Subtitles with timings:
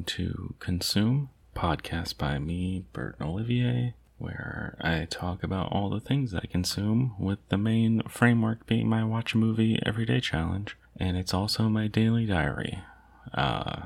[0.00, 6.34] Welcome to Consume, podcast by me, Bert Olivier, where I talk about all the things
[6.34, 10.74] I consume with the main framework being my watch a movie everyday challenge.
[10.96, 12.82] And it's also my daily diary.
[13.34, 13.82] Uh,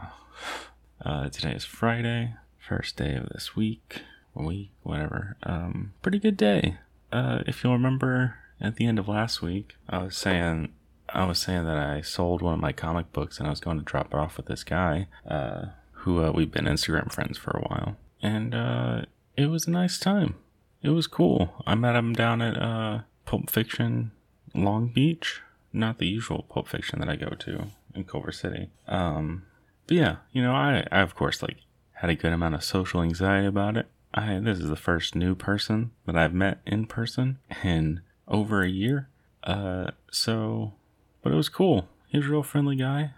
[1.05, 4.03] uh, today is Friday, first day of this week,
[4.35, 5.37] week, whatever.
[5.43, 6.77] Um, pretty good day.
[7.11, 10.75] Uh, if you'll remember at the end of last week, I was saying
[11.09, 13.79] I was saying that I sold one of my comic books and I was going
[13.79, 15.67] to drop it off with this guy uh,
[16.05, 17.97] who uh, we've been Instagram friends for a while.
[18.23, 19.03] And uh,
[19.37, 20.37] it was a nice time.
[20.83, 21.63] It was cool.
[21.67, 24.13] I met him down at uh, Pulp Fiction
[24.55, 25.41] Long Beach,
[25.73, 28.69] not the usual Pulp Fiction that I go to in Culver City.
[28.87, 29.45] Um,
[29.87, 31.57] but yeah, you know, I, I of course like
[31.95, 33.87] had a good amount of social anxiety about it.
[34.13, 38.69] I this is the first new person that I've met in person in over a
[38.69, 39.09] year.
[39.43, 40.75] Uh, so
[41.23, 41.89] but it was cool.
[42.09, 43.13] He was a real friendly guy.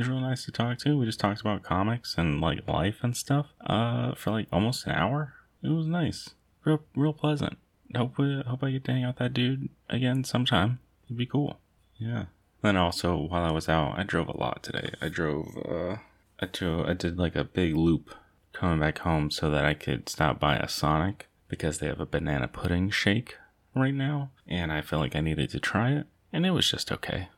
[0.00, 0.96] Was real nice to talk to.
[0.96, 4.92] We just talked about comics and like life and stuff uh, for like almost an
[4.92, 5.34] hour.
[5.62, 6.30] It was nice,
[6.64, 7.58] real real pleasant.
[7.94, 10.78] Hope we, hope I get to hang out with that dude again sometime.
[11.04, 11.60] It'd be cool.
[11.98, 12.26] Yeah.
[12.62, 14.94] Then also while I was out, I drove a lot today.
[15.02, 15.54] I drove.
[15.68, 15.96] Uh,
[16.40, 16.88] I drove.
[16.88, 18.14] I did like a big loop
[18.54, 22.06] coming back home so that I could stop by a Sonic because they have a
[22.06, 23.36] banana pudding shake
[23.74, 26.90] right now, and I felt like I needed to try it, and it was just
[26.90, 27.28] okay.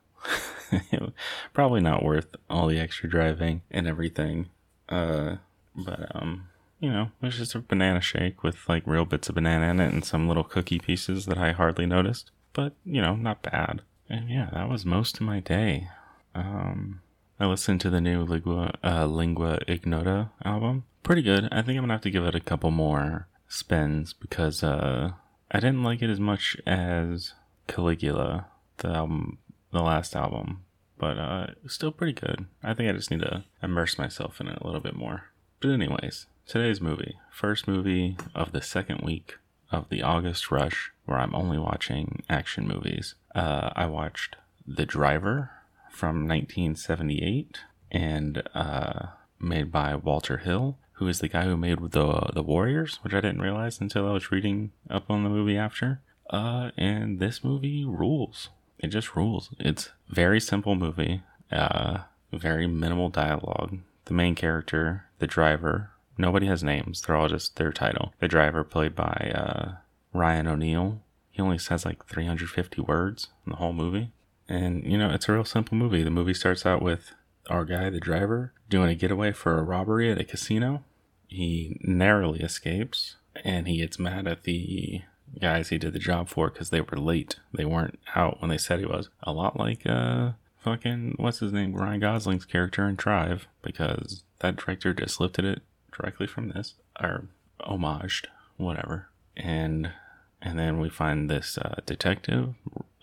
[1.52, 4.48] Probably not worth all the extra driving and everything.
[4.88, 5.36] Uh,
[5.74, 6.48] but um,
[6.80, 9.80] you know, it was just a banana shake with like real bits of banana in
[9.80, 12.30] it and some little cookie pieces that I hardly noticed.
[12.52, 13.82] But you know, not bad.
[14.08, 15.88] And yeah, that was most of my day.
[16.34, 17.00] Um,
[17.38, 20.84] I listened to the new Lingua uh, Lingua Ignota album.
[21.02, 21.48] Pretty good.
[21.50, 25.12] I think I'm gonna have to give it a couple more spins because uh,
[25.50, 27.34] I didn't like it as much as
[27.68, 28.46] Caligula,
[28.78, 29.38] the album
[29.72, 30.64] the last album,
[30.98, 32.46] but uh, still pretty good.
[32.62, 35.24] I think I just need to immerse myself in it a little bit more.
[35.60, 39.36] But, anyways, today's movie, first movie of the second week
[39.70, 43.14] of the August rush, where I'm only watching action movies.
[43.34, 45.50] Uh, I watched The Driver
[45.90, 47.58] from 1978
[47.90, 49.06] and uh,
[49.40, 53.20] made by Walter Hill, who is the guy who made the the Warriors, which I
[53.20, 56.00] didn't realize until I was reading up on the movie after.
[56.30, 58.48] Uh, and this movie rules
[58.82, 59.50] it just rules.
[59.58, 61.22] It's very simple movie.
[61.50, 62.00] Uh,
[62.32, 63.78] very minimal dialogue.
[64.06, 67.00] The main character, the driver, nobody has names.
[67.00, 68.12] They're all just their title.
[68.18, 69.72] The driver, played by uh,
[70.12, 71.00] Ryan O'Neal,
[71.30, 74.12] he only says like 350 words in the whole movie.
[74.48, 76.02] And, you know, it's a real simple movie.
[76.02, 77.12] The movie starts out with
[77.48, 80.84] our guy, the driver, doing a getaway for a robbery at a casino.
[81.28, 85.02] He narrowly escapes and he gets mad at the
[85.40, 87.36] guys he did the job for because they were late.
[87.52, 89.08] They weren't out when they said he was.
[89.22, 90.32] A lot like uh
[90.62, 95.62] fucking what's his name Ryan Gosling's character in Drive because that director just lifted it
[95.90, 97.26] directly from this or
[97.60, 98.26] homaged
[98.56, 99.92] whatever and
[100.40, 102.54] and then we find this uh, detective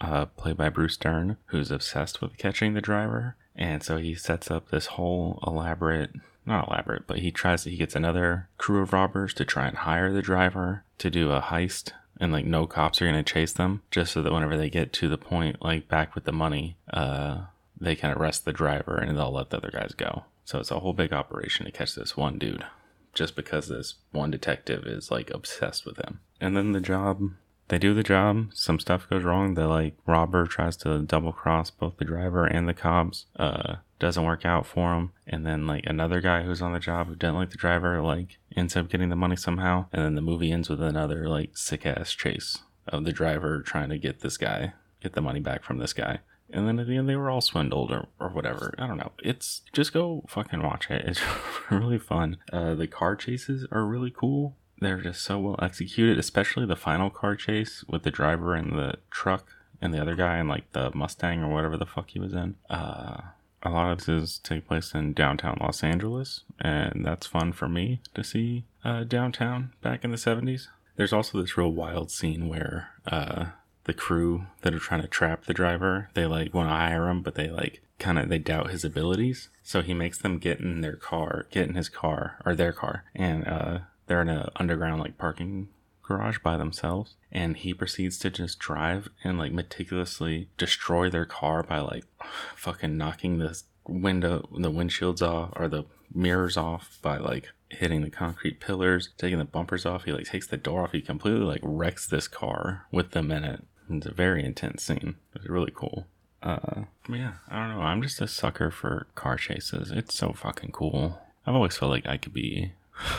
[0.01, 4.50] uh, played by Bruce Dern who's obsessed with catching the driver and so he sets
[4.50, 6.11] up this whole elaborate
[6.46, 10.13] not elaborate but he tries he gets another crew of robbers to try and hire
[10.13, 14.12] the driver to do a heist and like no cops are gonna chase them just
[14.12, 17.41] so that whenever they get to the point like back with the money uh
[17.80, 20.25] they can arrest the driver and they'll let the other guys go.
[20.44, 22.66] So it's a whole big operation to catch this one dude
[23.13, 26.19] just because this one detective is like obsessed with him.
[26.41, 27.22] And then the job
[27.69, 31.69] they do the job some stuff goes wrong the like robber tries to double cross
[31.69, 35.85] both the driver and the cops uh doesn't work out for him and then like
[35.85, 39.09] another guy who's on the job who didn't like the driver like ends up getting
[39.09, 42.57] the money somehow and then the movie ends with another like sick ass chase
[42.87, 46.19] of the driver trying to get this guy get the money back from this guy.
[46.51, 48.73] And then at the end they were all swindled or, or whatever.
[48.78, 49.11] I don't know.
[49.19, 51.05] It's just go fucking watch it.
[51.05, 51.22] It's
[51.69, 52.37] really fun.
[52.51, 54.55] Uh, the car chases are really cool.
[54.81, 58.96] They're just so well executed especially the final car chase with the driver and the
[59.11, 59.46] truck
[59.81, 62.55] and the other guy and like the mustang or whatever the fuck he was in.
[62.69, 63.22] Uh
[63.64, 68.02] a lot of this take place in downtown Los Angeles, and that's fun for me
[68.14, 70.67] to see uh, downtown back in the 70s.
[70.96, 73.46] There's also this real wild scene where uh,
[73.85, 77.22] the crew that are trying to trap the driver, they like want to hire him,
[77.22, 79.50] but they like kind of they doubt his abilities.
[79.64, 83.06] So he makes them get in their car, get in his car or their car,
[83.16, 85.70] and uh, they're in an underground like parking
[86.09, 91.61] garage by themselves and he proceeds to just drive and like meticulously destroy their car
[91.64, 92.03] by like
[92.56, 95.84] fucking knocking the window the windshields off or the
[96.14, 100.47] mirrors off by like hitting the concrete pillars taking the bumpers off he like takes
[100.47, 104.14] the door off he completely like wrecks this car with them in it it's a
[104.14, 106.06] very intense scene it's really cool
[106.41, 107.82] Uh, yeah, I don't know.
[107.82, 109.91] I'm just a sucker for car chases.
[109.91, 111.20] It's so fucking cool.
[111.46, 112.72] I've always felt like I could be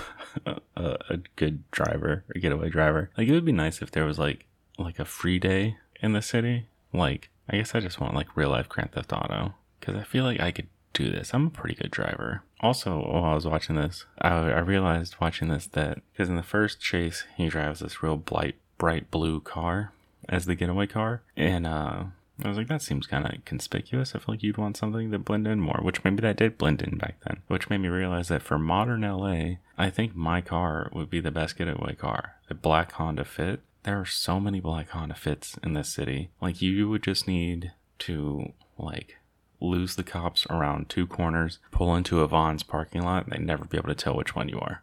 [0.46, 3.10] a, a good driver, a getaway driver.
[3.16, 4.46] Like it would be nice if there was like
[4.78, 6.68] like a free day in the city.
[6.92, 10.24] Like I guess I just want like real life Grand Theft Auto because I feel
[10.24, 11.32] like I could do this.
[11.32, 12.42] I'm a pretty good driver.
[12.60, 16.42] Also, while I was watching this, I, I realized watching this that because in the
[16.42, 19.92] first chase he drives this real bright bright blue car
[20.28, 22.04] as the getaway car, and uh,
[22.44, 24.14] I was like, that seems kind of conspicuous.
[24.14, 26.82] I feel like you'd want something that blend in more, which maybe that did blend
[26.82, 30.90] in back then, which made me realize that for modern LA, I think my car
[30.92, 32.36] would be the best getaway car.
[32.48, 33.60] The black Honda Fit.
[33.82, 36.30] There are so many black Honda Fits in this city.
[36.40, 39.16] Like, you would just need to, like,
[39.60, 43.64] lose the cops around two corners, pull into a Vons parking lot, and they'd never
[43.64, 44.82] be able to tell which one you are.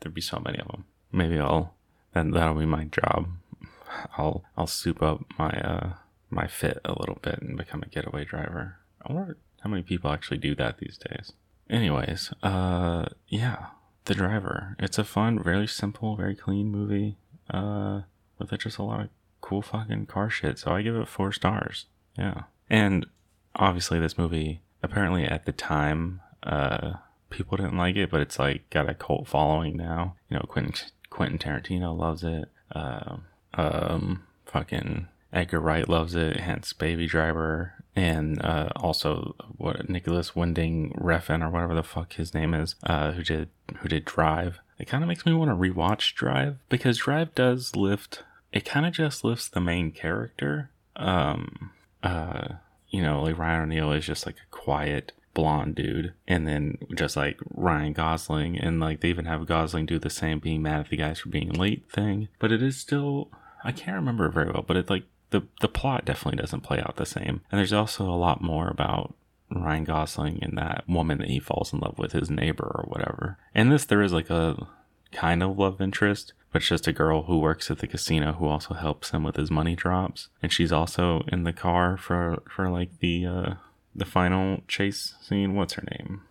[0.00, 0.84] There'd be so many of them.
[1.12, 1.74] Maybe I'll,
[2.12, 3.28] that, that'll be my job.
[4.16, 5.92] I'll, I'll soup up my, uh,
[6.30, 8.76] my fit a little bit and become a getaway driver.
[9.04, 11.32] I wonder how many people actually do that these days.
[11.70, 13.66] Anyways, uh, yeah,
[14.06, 14.76] The Driver.
[14.78, 17.16] It's a fun, very simple, very clean movie,
[17.50, 18.02] uh,
[18.38, 19.08] with just a lot of
[19.40, 20.58] cool fucking car shit.
[20.58, 21.86] So I give it four stars.
[22.16, 23.06] Yeah, and
[23.54, 26.94] obviously this movie, apparently at the time, uh,
[27.30, 30.16] people didn't like it, but it's like got a cult following now.
[30.30, 30.74] You know, Quentin
[31.10, 32.48] Quentin Tarantino loves it.
[32.74, 33.16] Uh,
[33.54, 40.94] um, fucking Edgar Wright loves it, hence Baby Driver, and uh, also what Nicolas Winding
[40.98, 43.48] Refn or whatever the fuck his name is, uh, who did
[43.78, 44.60] who did Drive.
[44.78, 48.22] It kind of makes me want to rewatch Drive because Drive does lift.
[48.52, 50.70] It kind of just lifts the main character.
[50.96, 51.72] Um,
[52.02, 52.54] uh,
[52.88, 57.16] you know, like Ryan O'Neal is just like a quiet blonde dude, and then just
[57.16, 60.88] like Ryan Gosling, and like they even have Gosling do the same, being mad at
[60.88, 62.28] the guys for being late thing.
[62.38, 63.28] But it is still
[63.64, 66.96] I can't remember very well, but it's like the the plot definitely doesn't play out
[66.96, 67.40] the same.
[67.50, 69.14] And there's also a lot more about
[69.50, 73.38] Ryan Gosling and that woman that he falls in love with, his neighbor or whatever.
[73.54, 74.66] In this, there is like a
[75.12, 78.46] kind of love interest, but it's just a girl who works at the casino who
[78.46, 82.68] also helps him with his money drops, and she's also in the car for for
[82.68, 83.54] like the uh,
[83.94, 85.54] the final chase scene.
[85.54, 86.22] What's her name?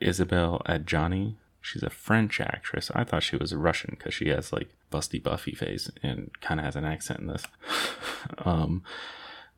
[0.00, 1.34] Isabelle Adjani.
[1.60, 2.90] She's a French actress.
[2.94, 6.66] I thought she was Russian because she has like busty Buffy face and kind of
[6.66, 7.44] has an accent in this.
[8.44, 8.82] um,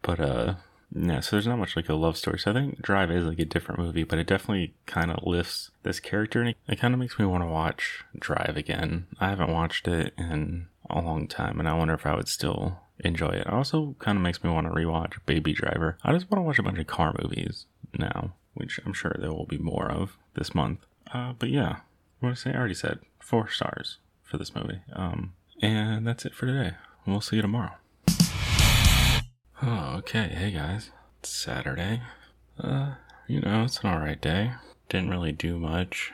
[0.02, 0.54] but uh,
[0.94, 2.38] yeah, so there's not much like a love story.
[2.38, 5.70] So I think Drive is like a different movie, but it definitely kind of lifts
[5.82, 9.06] this character, and it, it kind of makes me want to watch Drive again.
[9.20, 12.78] I haven't watched it in a long time, and I wonder if I would still
[12.98, 13.46] enjoy it.
[13.46, 15.96] Also kind of makes me want to rewatch Baby Driver.
[16.02, 17.66] I just want to watch a bunch of car movies
[17.96, 20.80] now, which I'm sure there will be more of this month.
[21.12, 21.76] Uh, but yeah,
[22.18, 22.50] what I say?
[22.50, 23.98] I already said four stars
[24.30, 24.80] for this movie.
[24.92, 26.76] Um, and that's it for today.
[27.06, 27.72] We'll see you tomorrow.
[29.62, 30.28] Oh, okay.
[30.28, 32.00] Hey guys, it's Saturday.
[32.58, 32.94] Uh,
[33.26, 34.52] you know, it's an alright day.
[34.88, 36.12] Didn't really do much.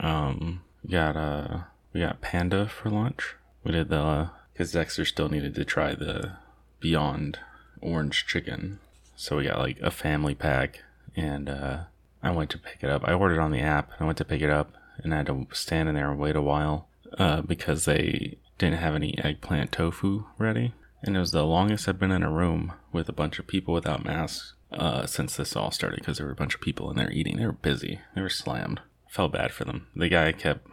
[0.00, 1.60] Um, got uh,
[1.92, 3.36] we got panda for lunch.
[3.64, 6.32] We did the because Dexter still needed to try the
[6.80, 7.38] Beyond
[7.80, 8.80] Orange Chicken,
[9.16, 10.82] so we got like a family pack,
[11.16, 11.78] and uh,
[12.22, 13.02] I went to pick it up.
[13.04, 13.92] I ordered on the app.
[13.92, 16.20] and I went to pick it up, and I had to stand in there and
[16.20, 16.88] wait a while
[17.18, 20.74] uh, because they didn't have any eggplant tofu ready.
[21.02, 23.74] And it was the longest I've been in a room with a bunch of people
[23.74, 26.96] without masks uh, since this all started because there were a bunch of people in
[26.96, 27.36] there eating.
[27.36, 28.80] They were busy, they were slammed.
[29.10, 29.88] Felt bad for them.
[29.94, 30.66] The guy kept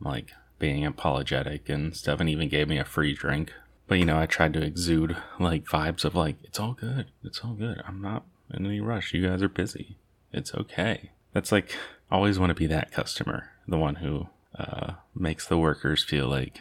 [0.00, 3.52] like being apologetic and stuff and even gave me a free drink.
[3.88, 7.06] But you know, I tried to exude like vibes of like, it's all good.
[7.24, 7.82] It's all good.
[7.86, 9.12] I'm not in any rush.
[9.12, 9.98] You guys are busy.
[10.32, 11.10] It's okay.
[11.32, 11.76] That's like,
[12.10, 16.60] always want to be that customer, the one who uh, makes the workers feel like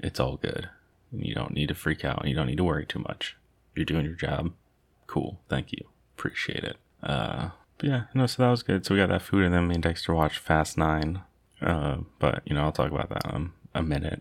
[0.00, 0.68] it's all good.
[1.12, 2.26] You don't need to freak out.
[2.26, 3.36] You don't need to worry too much.
[3.74, 4.52] You're doing your job.
[5.06, 5.40] Cool.
[5.48, 5.86] Thank you.
[6.16, 6.76] Appreciate it.
[7.02, 8.84] Uh, but yeah, no, so that was good.
[8.84, 11.22] So we got that food, and then me and Dexter watched Fast Nine.
[11.60, 14.20] Uh, but you know, I'll talk about that in a minute.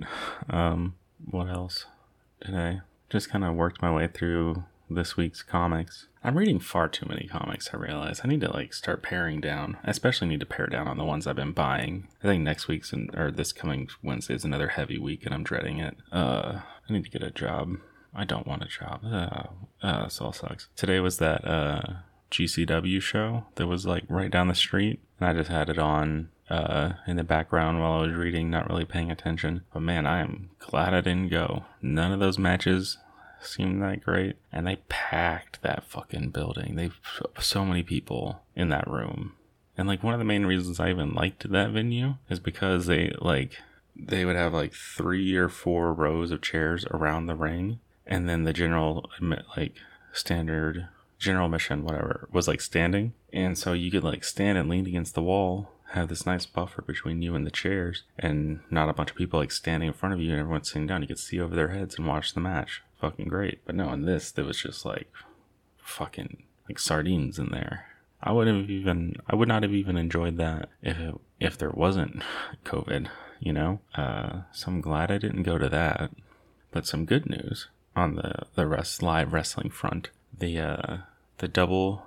[0.49, 0.95] Um,
[1.29, 1.85] what else
[2.39, 2.81] today?
[3.09, 6.07] Just kind of worked my way through this week's comics.
[6.23, 8.21] I'm reading far too many comics, I realize.
[8.23, 9.77] I need to like start paring down.
[9.83, 12.07] I especially need to pare down on the ones I've been buying.
[12.23, 15.43] I think next week's and or this coming Wednesday is another heavy week and I'm
[15.43, 15.95] dreading it.
[16.11, 17.77] Uh I need to get a job.
[18.13, 19.01] I don't want a job.
[19.05, 19.43] Uh,
[19.81, 20.67] uh this all sucks.
[20.75, 21.81] Today was that uh
[22.31, 26.29] GCW show that was like right down the street and I just had it on
[26.49, 29.61] uh, in the background while I was reading, not really paying attention.
[29.71, 31.65] But man, I am glad I didn't go.
[31.81, 32.97] None of those matches
[33.41, 34.37] seemed that great.
[34.51, 36.75] And they packed that fucking building.
[36.75, 36.91] They
[37.39, 39.33] so many people in that room.
[39.77, 43.13] And like one of the main reasons I even liked that venue is because they
[43.19, 43.57] like
[43.95, 48.43] they would have like three or four rows of chairs around the ring and then
[48.43, 49.09] the general
[49.55, 49.75] like
[50.11, 50.87] standard
[51.19, 53.13] general admission, whatever, was like standing.
[53.31, 56.81] And so you could like stand and lean against the wall, have this nice buffer
[56.81, 60.13] between you and the chairs, and not a bunch of people like standing in front
[60.15, 61.01] of you and everyone's sitting down.
[61.01, 62.81] You could see over their heads and watch the match.
[62.99, 63.59] Fucking great.
[63.65, 65.11] But no, in this, there was just like
[65.77, 67.85] fucking like sardines in there.
[68.21, 71.69] I would have even, I would not have even enjoyed that if it, if there
[71.69, 72.21] wasn't
[72.65, 73.07] COVID,
[73.39, 73.79] you know?
[73.95, 76.11] Uh, so I'm glad I didn't go to that.
[76.71, 80.09] But some good news on the, the rest, live wrestling front.
[80.37, 80.97] The, uh,
[81.37, 82.03] the double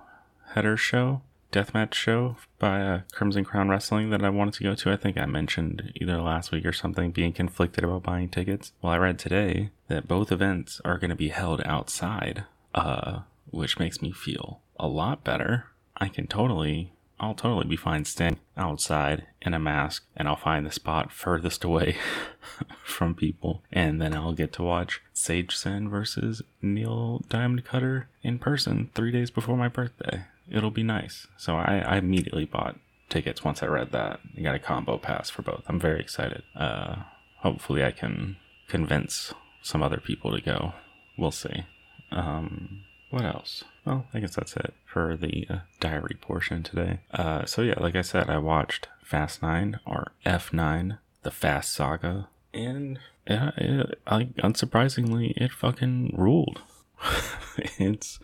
[0.54, 1.22] header show,
[1.52, 4.90] deathmatch show by uh, Crimson Crown Wrestling that I wanted to go to.
[4.90, 8.72] I think I mentioned either last week or something being conflicted about buying tickets.
[8.80, 12.44] Well, I read today that both events are going to be held outside,
[12.74, 15.66] uh, which makes me feel a lot better.
[15.98, 20.64] I can totally, I'll totally be fine staying outside in a mask and I'll find
[20.64, 21.96] the spot furthest away
[22.82, 23.62] from people.
[23.70, 29.12] And then I'll get to watch Sage Sin versus Neil Diamond Cutter in person three
[29.12, 30.24] days before my birthday.
[30.50, 31.26] It'll be nice.
[31.36, 32.76] So I, I immediately bought
[33.08, 34.20] tickets once I read that.
[34.34, 35.64] You got a combo pass for both.
[35.66, 36.42] I'm very excited.
[36.56, 36.96] Uh,
[37.38, 38.36] hopefully, I can
[38.68, 40.72] convince some other people to go.
[41.16, 41.64] We'll see.
[42.10, 43.64] Um, what else?
[43.84, 47.00] Well, I guess that's it for the uh, diary portion today.
[47.12, 52.28] Uh, so yeah, like I said, I watched Fast Nine or F9, the Fast Saga,
[52.54, 56.62] and yeah, it, I, unsurprisingly, it fucking ruled.
[57.78, 58.18] it's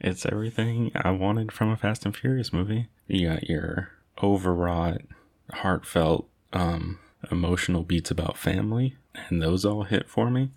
[0.00, 2.88] it's everything I wanted from a Fast and Furious movie.
[3.06, 3.90] You got your
[4.22, 5.02] overwrought,
[5.52, 6.98] heartfelt, um,
[7.30, 8.96] emotional beats about family,
[9.28, 10.50] and those all hit for me.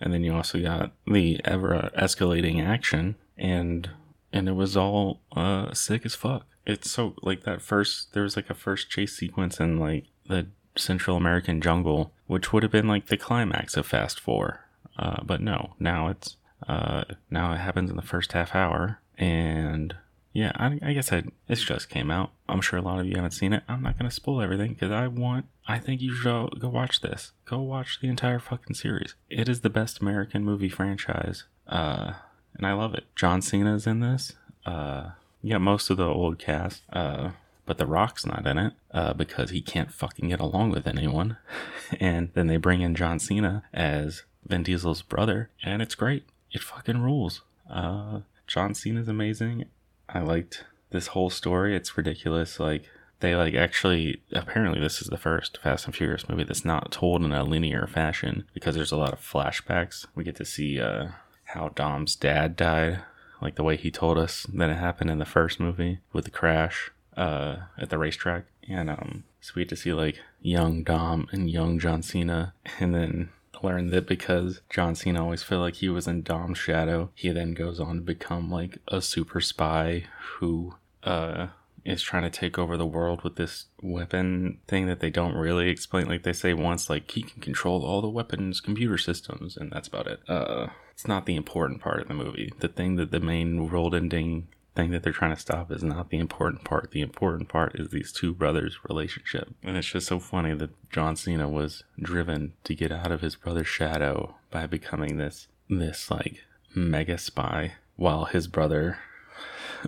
[0.00, 3.90] And then you also got the ever escalating action, and
[4.32, 6.46] and it was all uh, sick as fuck.
[6.66, 8.12] It's so like that first.
[8.12, 12.62] There was like a first chase sequence in like the Central American jungle, which would
[12.62, 14.64] have been like the climax of Fast Four.
[14.98, 16.36] Uh, but no, now it's
[16.68, 19.96] uh, now it happens in the first half hour, and
[20.32, 22.30] yeah, I, I guess I, it just came out.
[22.48, 23.62] I'm sure a lot of you haven't seen it.
[23.68, 25.46] I'm not gonna spoil everything because I want.
[25.66, 27.32] I think you should go watch this.
[27.44, 29.14] Go watch the entire fucking series.
[29.28, 32.12] It is the best American movie franchise, uh,
[32.54, 33.04] and I love it.
[33.16, 34.34] John Cena's in this.
[34.64, 35.10] Uh,
[35.42, 36.82] yeah, most of the old cast.
[36.92, 37.30] Uh,
[37.68, 41.36] but The Rock's not in it uh, because he can't fucking get along with anyone.
[42.00, 46.24] and then they bring in John Cena as Vin Diesel's brother, and it's great.
[46.52, 47.42] It fucking rules.
[47.70, 49.66] Uh, John Cena's amazing.
[50.08, 51.76] I liked this whole story.
[51.76, 52.58] It's ridiculous.
[52.58, 52.84] Like
[53.20, 57.22] they like actually apparently this is the first Fast and Furious movie that's not told
[57.22, 60.06] in a linear fashion because there's a lot of flashbacks.
[60.14, 61.08] We get to see uh,
[61.44, 63.00] how Dom's dad died,
[63.42, 66.30] like the way he told us that it happened in the first movie with the
[66.30, 71.28] crash uh, at the racetrack, and um, so we get to see like young Dom
[71.32, 73.30] and young John Cena, and then
[73.62, 77.54] learn that because John Cena always felt like he was in Dom's shadow, he then
[77.54, 80.04] goes on to become like a super spy
[80.38, 81.48] who uh
[81.84, 85.70] is trying to take over the world with this weapon thing that they don't really
[85.70, 86.06] explain.
[86.06, 89.88] Like they say once, like he can control all the weapons computer systems, and that's
[89.88, 90.20] about it.
[90.28, 92.52] Uh, it's not the important part of the movie.
[92.58, 96.10] The thing that the main world ending thing that they're trying to stop is not
[96.10, 96.92] the important part.
[96.92, 99.52] The important part is these two brothers' relationship.
[99.60, 103.34] And it's just so funny that John Cena was driven to get out of his
[103.34, 106.44] brother's shadow by becoming this this like
[106.76, 108.98] mega spy while his brother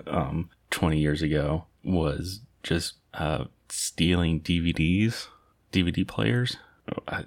[0.07, 5.29] um 20 years ago was just uh stealing DVDs,
[5.73, 6.57] DVD players.
[7.07, 7.23] I,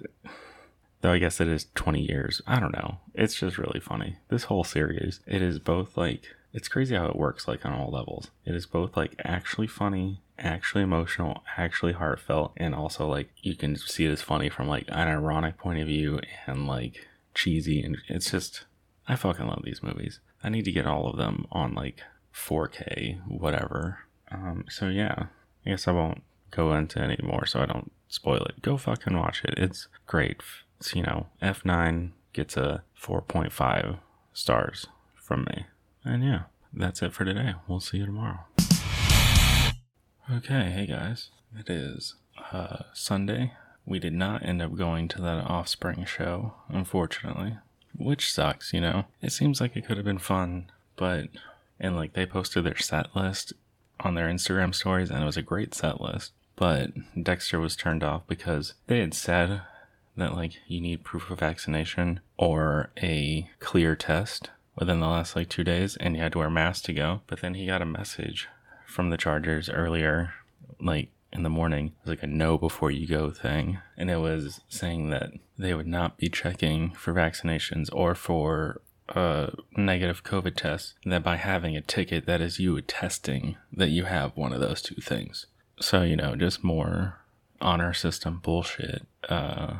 [1.00, 2.42] though I guess it is 20 years.
[2.46, 2.98] I don't know.
[3.14, 4.18] It's just really funny.
[4.28, 7.90] This whole series, it is both like it's crazy how it works like on all
[7.90, 8.30] levels.
[8.46, 13.76] It is both like actually funny, actually emotional, actually heartfelt, and also like you can
[13.76, 17.98] see it as funny from like an ironic point of view and like cheesy and
[18.08, 18.64] it's just
[19.08, 20.20] I fucking love these movies.
[20.42, 22.00] I need to get all of them on like
[22.32, 23.98] 4K, whatever.
[24.30, 25.26] Um, so yeah,
[25.66, 28.62] I guess I won't go into any more so I don't spoil it.
[28.62, 29.54] Go fucking watch it.
[29.56, 30.40] It's great.
[30.78, 33.98] It's, you know, F9 gets a 4.5
[34.32, 35.66] stars from me.
[36.04, 36.42] And yeah,
[36.72, 37.54] that's it for today.
[37.66, 38.40] We'll see you tomorrow.
[40.30, 41.30] Okay, hey guys.
[41.58, 42.14] It is
[42.52, 43.52] uh, Sunday.
[43.86, 47.56] We did not end up going to that offspring show, unfortunately.
[47.96, 49.04] Which sucks, you know?
[49.22, 51.28] It seems like it could have been fun, but.
[51.80, 53.52] And like they posted their set list
[54.00, 56.32] on their Instagram stories, and it was a great set list.
[56.56, 59.62] But Dexter was turned off because they had said
[60.16, 65.48] that like you need proof of vaccination or a clear test within the last like
[65.48, 67.22] two days, and he had to wear a mask to go.
[67.26, 68.48] But then he got a message
[68.86, 70.34] from the Chargers earlier,
[70.80, 71.86] like in the morning.
[71.86, 73.78] It was like a know before you go thing.
[73.96, 79.52] And it was saying that they would not be checking for vaccinations or for a
[79.76, 84.36] negative COVID test, that by having a ticket, that is you attesting that you have
[84.36, 85.46] one of those two things.
[85.80, 87.18] So, you know, just more
[87.60, 89.06] honor system bullshit.
[89.28, 89.78] Uh,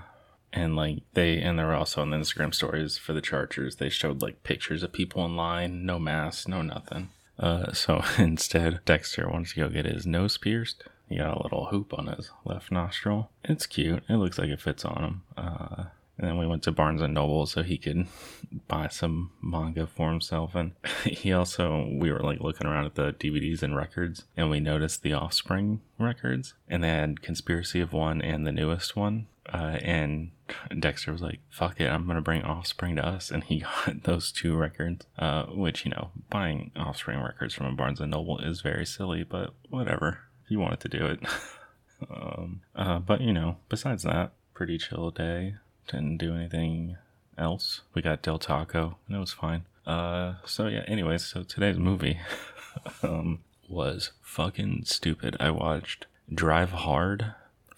[0.54, 3.88] and like they, and there were also on the Instagram stories for the Chargers, they
[3.88, 7.10] showed like pictures of people in line, no mask, no nothing.
[7.38, 10.84] Uh, so instead, Dexter wants to go get his nose pierced.
[11.08, 13.30] He got a little hoop on his left nostril.
[13.44, 14.04] It's cute.
[14.08, 15.22] It looks like it fits on him.
[15.36, 15.84] Uh,
[16.16, 18.06] and then we went to Barnes and Noble so he could
[18.68, 20.54] buy some manga for himself.
[20.54, 20.72] And
[21.04, 25.02] he also, we were like looking around at the DVDs and records, and we noticed
[25.02, 29.26] the Offspring records, and they had Conspiracy of One and the newest one.
[29.52, 30.30] Uh, and
[30.78, 33.30] Dexter was like, fuck it, I'm to bring Offspring to us.
[33.30, 37.72] And he got those two records, uh, which, you know, buying Offspring records from a
[37.72, 40.20] Barnes and Noble is very silly, but whatever.
[40.48, 41.20] He wanted to do it.
[42.10, 45.56] um, uh, but, you know, besides that, pretty chill day.
[45.88, 46.96] Didn't do anything
[47.36, 47.82] else.
[47.92, 49.64] We got Del Taco, and it was fine.
[49.86, 50.84] Uh, so yeah.
[50.86, 52.18] Anyways, so today's movie
[53.02, 55.36] um, was fucking stupid.
[55.38, 57.34] I watched Drive Hard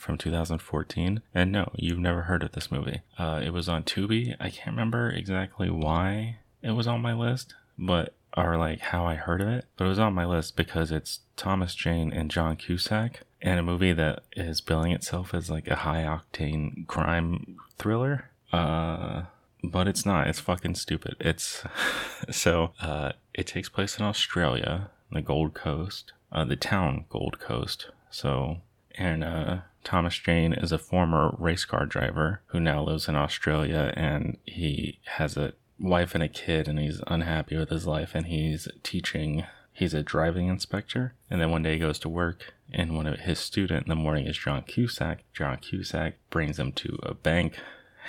[0.07, 3.01] from 2014, and no, you've never heard of this movie.
[3.19, 4.37] Uh, it was on Tubi.
[4.39, 9.15] I can't remember exactly why it was on my list, but or like how I
[9.17, 12.57] heard of it, but it was on my list because it's Thomas Jane and John
[12.57, 18.31] Cusack, and a movie that is billing itself as like a high octane crime thriller.
[18.53, 19.23] Uh,
[19.65, 20.29] but it's not.
[20.29, 21.17] It's fucking stupid.
[21.19, 21.65] It's
[22.31, 27.91] so uh, it takes place in Australia, the Gold Coast, uh, the town Gold Coast.
[28.11, 28.59] So
[28.99, 33.93] and uh, Thomas Jane is a former race car driver who now lives in Australia,
[33.97, 38.27] and he has a wife and a kid, and he's unhappy with his life, and
[38.27, 39.45] he's teaching.
[39.73, 43.21] He's a driving inspector, and then one day he goes to work, and one of
[43.21, 45.25] his student in the morning is John Cusack.
[45.35, 47.59] John Cusack brings him to a bank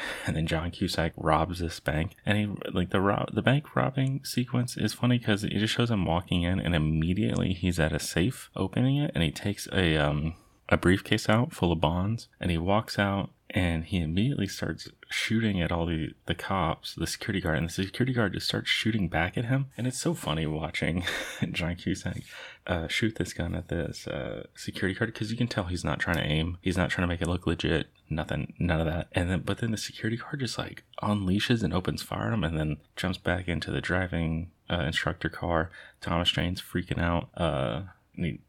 [0.25, 4.21] and then John Cusack robs this bank, and he like the rob the bank robbing
[4.23, 7.99] sequence is funny because it just shows him walking in, and immediately he's at a
[7.99, 10.35] safe opening it, and he takes a um
[10.69, 15.61] a briefcase out full of bonds, and he walks out, and he immediately starts shooting
[15.61, 19.07] at all the the cops, the security guard, and the security guard just starts shooting
[19.07, 21.05] back at him, and it's so funny watching
[21.51, 22.23] John Cusack
[22.65, 25.99] uh, shoot this gun at this uh, security guard because you can tell he's not
[25.99, 29.07] trying to aim, he's not trying to make it look legit, nothing, none of that,
[29.13, 32.43] and then but then the security guard just like unleashes and opens fire on him,
[32.43, 35.71] and then jumps back into the driving uh, instructor car.
[36.01, 37.83] Thomas Jane's freaking out, uh,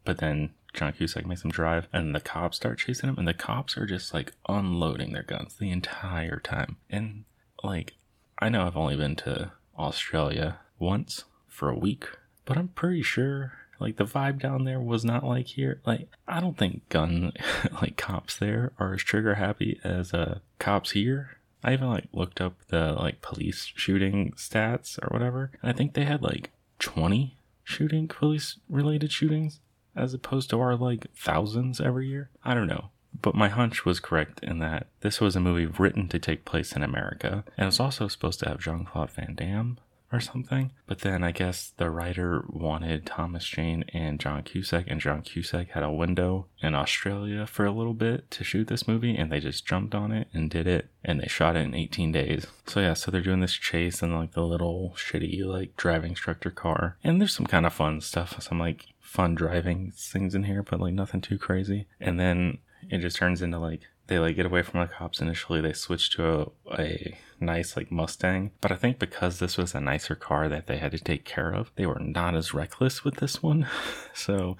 [0.04, 3.35] but then John Cusack makes him drive, and the cops start chasing him, and the
[3.35, 6.77] cops are just like unloading their guns the entire time.
[6.88, 7.25] And
[7.64, 7.95] like,
[8.38, 12.07] I know I've only been to Australia once for a week,
[12.45, 15.81] but I'm pretty sure like the vibe down there was not like here.
[15.85, 17.33] Like, I don't think gun
[17.83, 21.38] like cops there are as trigger happy as uh cops here.
[21.64, 25.95] I even like looked up the like police shooting stats or whatever, and I think
[25.95, 29.59] they had like 20 shooting police related shootings
[29.99, 32.31] as opposed to our like thousands every year.
[32.45, 32.91] I don't know.
[33.21, 36.73] But my hunch was correct in that this was a movie written to take place
[36.73, 39.79] in America, and it was also supposed to have Jean Claude Van Damme
[40.13, 40.73] or something.
[40.87, 45.71] But then I guess the writer wanted Thomas Jane and John Cusack, and John Cusack
[45.71, 49.41] had a window in Australia for a little bit to shoot this movie, and they
[49.41, 52.47] just jumped on it and did it, and they shot it in 18 days.
[52.67, 56.51] So yeah, so they're doing this chase in like the little shitty like driving instructor
[56.51, 60.44] car, and there's some kind of fun stuff, So I'm like fun driving things in
[60.44, 61.87] here, but like nothing too crazy.
[61.99, 62.59] And then
[62.90, 65.62] it just turns into like they like get away from the cops initially.
[65.62, 68.51] They switch to a, a nice like mustang.
[68.61, 71.51] But i think because this was a nicer car that they had to take care
[71.51, 73.66] of they were not as reckless with this one.
[74.14, 74.59] So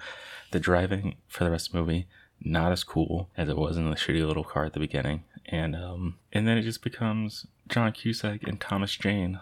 [0.51, 2.07] the driving for the rest of the movie
[2.41, 5.25] not as cool as it was in the shitty little car at the beginning.
[5.45, 9.39] And um and then it just becomes john cusack and thomas jane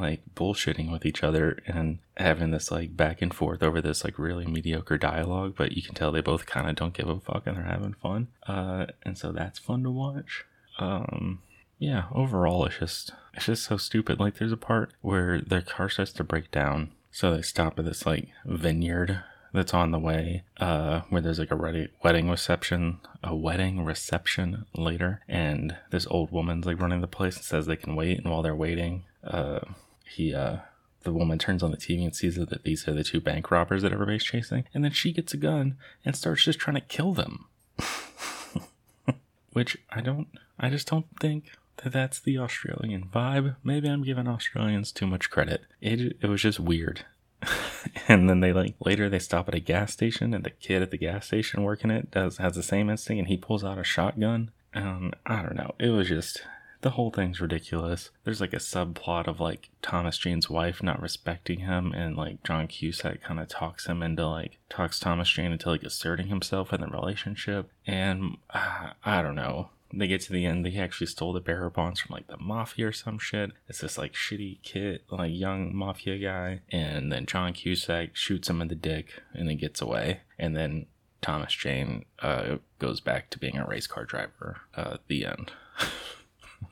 [0.00, 4.18] like bullshitting with each other and having this like back and forth over this like
[4.18, 7.46] really mediocre dialogue, but you can tell they both kind of don't give a fuck
[7.46, 8.28] and they're having fun.
[8.46, 10.44] Uh, and so that's fun to watch.
[10.78, 11.40] Um,
[11.78, 14.20] yeah, overall, it's just it's just so stupid.
[14.20, 17.84] Like, there's a part where their car starts to break down, so they stop at
[17.84, 23.34] this like vineyard that's on the way, uh, where there's like a wedding reception, a
[23.34, 27.96] wedding reception later, and this old woman's like running the place and says they can
[27.96, 29.60] wait, and while they're waiting, uh,
[30.04, 30.58] he uh,
[31.02, 33.82] the woman turns on the TV and sees that these are the two bank robbers
[33.82, 37.12] that everybody's chasing, and then she gets a gun and starts just trying to kill
[37.12, 37.46] them.
[39.52, 43.56] Which I don't, I just don't think that that's the Australian vibe.
[43.62, 45.62] Maybe I'm giving Australians too much credit.
[45.80, 47.04] It it was just weird.
[48.08, 50.92] and then they like later they stop at a gas station and the kid at
[50.92, 53.84] the gas station working it does has the same instinct and he pulls out a
[53.84, 54.50] shotgun.
[54.74, 55.74] Um, I don't know.
[55.78, 56.42] It was just
[56.82, 58.10] the whole thing's ridiculous.
[58.24, 62.66] There's like a subplot of like Thomas Jane's wife not respecting him, and like John
[62.66, 66.80] Cusack kind of talks him into like talks Thomas Jane into like asserting himself in
[66.80, 67.70] the relationship.
[67.86, 69.70] And uh, I don't know.
[69.94, 72.88] They get to the end, they actually stole the bearer bonds from like the mafia
[72.88, 73.52] or some shit.
[73.68, 78.62] It's this like shitty kid, like young mafia guy, and then John Cusack shoots him
[78.62, 80.22] in the dick and then gets away.
[80.38, 80.86] And then
[81.20, 84.62] Thomas Jane uh, goes back to being a race car driver.
[84.74, 85.52] Uh, the end.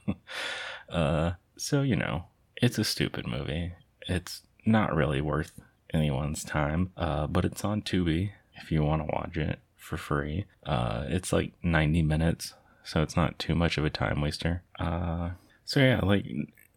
[0.88, 2.24] uh, so you know,
[2.56, 3.72] it's a stupid movie.
[4.08, 5.60] It's not really worth
[5.92, 10.44] anyone's time, uh, but it's on Tubi if you want to watch it for free.
[10.64, 14.62] Uh, it's like 90 minutes, so it's not too much of a time waster.
[14.78, 15.30] Uh,
[15.64, 16.26] so yeah, like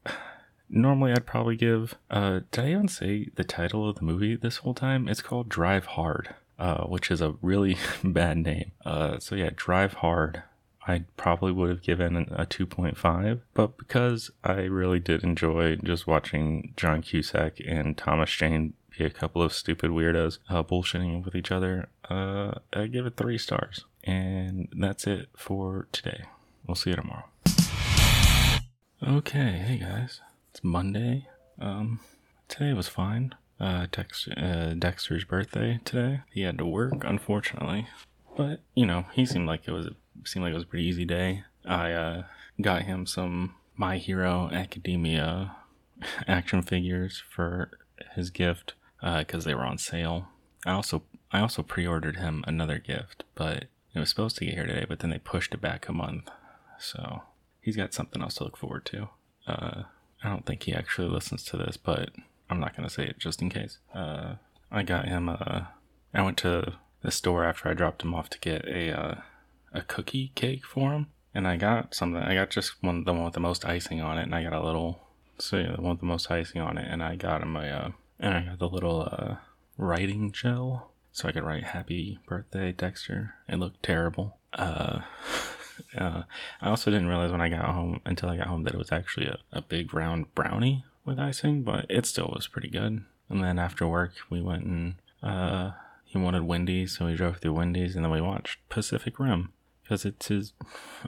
[0.70, 1.96] normally I'd probably give.
[2.10, 5.08] Uh, did I even say the title of the movie this whole time?
[5.08, 8.72] It's called Drive Hard, uh, which is a really bad name.
[8.86, 10.44] Uh, so yeah, Drive Hard.
[10.86, 16.74] I probably would have given a 2.5, but because I really did enjoy just watching
[16.76, 21.52] John Cusack and Thomas Jane be a couple of stupid weirdos uh, bullshitting with each
[21.52, 23.86] other, uh, I give it three stars.
[24.04, 26.26] And that's it for today.
[26.68, 27.26] We'll see you tomorrow.
[29.06, 31.28] Okay, hey guys, it's Monday.
[31.60, 32.00] Um,
[32.48, 33.36] today was fine.
[33.60, 36.22] Uh, Dex- uh, Dexter's birthday today.
[36.32, 37.88] He had to work, unfortunately,
[38.36, 39.90] but you know he seemed like it was
[40.26, 41.44] seemed like it was a pretty easy day.
[41.66, 42.24] I uh,
[42.62, 45.56] got him some My Hero Academia
[46.28, 47.72] action figures for
[48.16, 50.28] his gift because uh, they were on sale.
[50.66, 54.66] I also I also pre-ordered him another gift, but it was supposed to get here
[54.66, 56.30] today, but then they pushed it back a month.
[56.80, 57.24] So
[57.62, 59.10] he's got something else to look forward to.
[59.48, 59.84] Uh,
[60.24, 62.12] I don't think he actually listens to this, but
[62.50, 63.80] I'm not going to say it just in case.
[63.94, 64.36] Uh,
[64.72, 65.34] I got him a.
[65.34, 65.66] Uh,
[66.14, 69.16] I went to the store after I dropped him off to get a uh,
[69.74, 72.22] a cookie cake for him, and I got something.
[72.22, 74.54] I got just one, the one with the most icing on it, and I got
[74.54, 75.02] a little.
[75.40, 77.62] So yeah, the one with the most icing on it, and I got him a.
[77.62, 79.36] Uh, and I got the little uh,
[79.78, 84.38] writing gel so I could write "Happy Birthday, Dexter." It looked terrible.
[84.54, 85.02] Uh,
[85.98, 86.24] uh,
[86.62, 88.92] I also didn't realize when I got home until I got home that it was
[88.92, 93.04] actually a, a big round brownie with icing, but it still was pretty good.
[93.30, 95.72] And then after work, we went and uh,
[96.06, 99.52] he wanted Wendy's, so we drove through Wendy's, and then we watched Pacific Rim
[99.84, 100.54] because it's his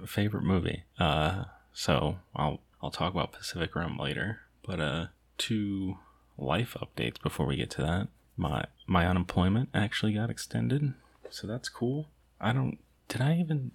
[0.05, 0.83] favorite movie.
[0.99, 4.41] Uh, so I'll I'll talk about Pacific Rim later.
[4.65, 5.05] But uh,
[5.37, 5.97] two
[6.37, 8.07] life updates before we get to that.
[8.37, 10.93] My my unemployment actually got extended,
[11.29, 12.09] so that's cool.
[12.39, 12.79] I don't.
[13.07, 13.71] Did I even?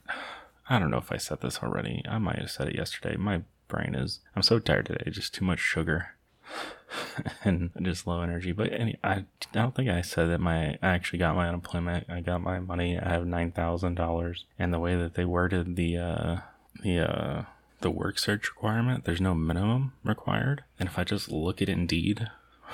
[0.68, 2.04] I don't know if I said this already.
[2.08, 3.16] I might have said it yesterday.
[3.16, 4.20] My brain is.
[4.36, 5.10] I'm so tired today.
[5.10, 6.10] Just too much sugar.
[7.44, 8.52] and just low energy.
[8.52, 12.08] But any, I don't think I said that my I actually got my unemployment.
[12.08, 12.98] I got my money.
[12.98, 14.44] I have nine thousand dollars.
[14.58, 16.36] And the way that they worded the uh,
[16.82, 17.42] the uh,
[17.80, 20.64] the work search requirement, there's no minimum required.
[20.78, 22.28] And if I just look at Indeed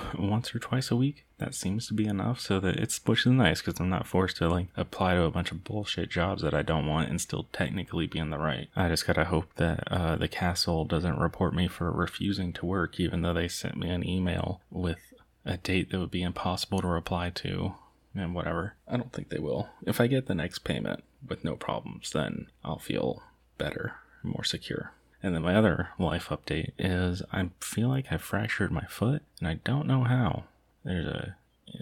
[0.19, 1.25] once or twice a week.
[1.39, 4.39] That seems to be enough so that it's which is nice because I'm not forced
[4.39, 7.47] to like apply to a bunch of bullshit jobs that I don't want and still
[7.53, 8.69] technically be in the right.
[8.75, 12.99] I just gotta hope that uh, the castle doesn't report me for refusing to work,
[12.99, 15.13] even though they sent me an email with
[15.45, 17.75] a date that would be impossible to reply to
[18.15, 18.75] and whatever.
[18.89, 19.69] I don't think they will.
[19.87, 23.23] If I get the next payment with no problems, then I'll feel
[23.59, 24.93] better, more secure.
[25.23, 29.49] And then my other life update is I feel like I fractured my foot and
[29.49, 30.45] I don't know how.
[30.85, 31.37] There's a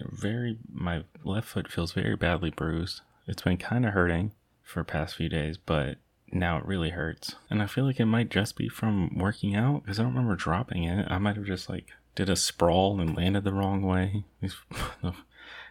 [0.09, 3.01] very, my left foot feels very badly bruised.
[3.27, 4.31] It's been kind of hurting
[4.63, 5.97] for past few days, but
[6.31, 7.35] now it really hurts.
[7.49, 10.35] And I feel like it might just be from working out because I don't remember
[10.35, 11.07] dropping it.
[11.09, 14.23] I might have just like did a sprawl and landed the wrong way.
[14.41, 14.51] it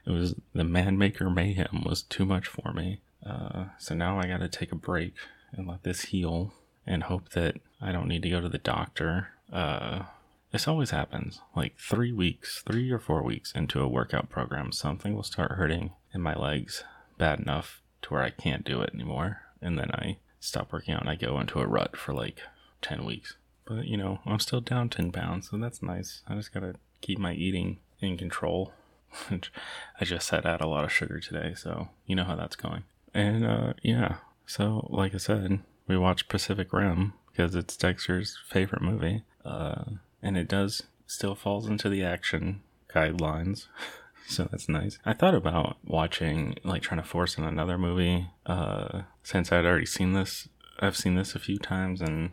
[0.07, 3.01] was the man maker mayhem was too much for me.
[3.25, 5.15] Uh, so now I got to take a break
[5.53, 6.53] and let this heal
[6.87, 9.29] and hope that I don't need to go to the doctor.
[9.53, 10.05] Uh,
[10.53, 11.41] this always happens.
[11.57, 15.93] Like three weeks, three or four weeks into a workout program, something will start hurting
[16.15, 16.85] in my legs
[17.19, 19.43] bad enough to where I can't do it anymore.
[19.61, 22.41] And then I stop working out and I go into a rut for like
[22.83, 23.37] 10 weeks.
[23.65, 26.23] But you know, I'm still down 10 pounds, so that's nice.
[26.29, 28.73] I just gotta keep my eating in control.
[29.31, 32.85] I just had out a lot of sugar today, so you know how that's going.
[33.15, 34.17] And uh, yeah,
[34.47, 39.85] so like I said, we watched Pacific Rim because it's Dexter's favorite movie, uh,
[40.23, 43.67] and it does still falls into the action guidelines.
[44.29, 44.99] so that's nice.
[45.05, 49.87] I thought about watching, like, trying to force in another movie, uh, since I'd already
[49.87, 50.49] seen this.
[50.81, 52.31] I've seen this a few times, and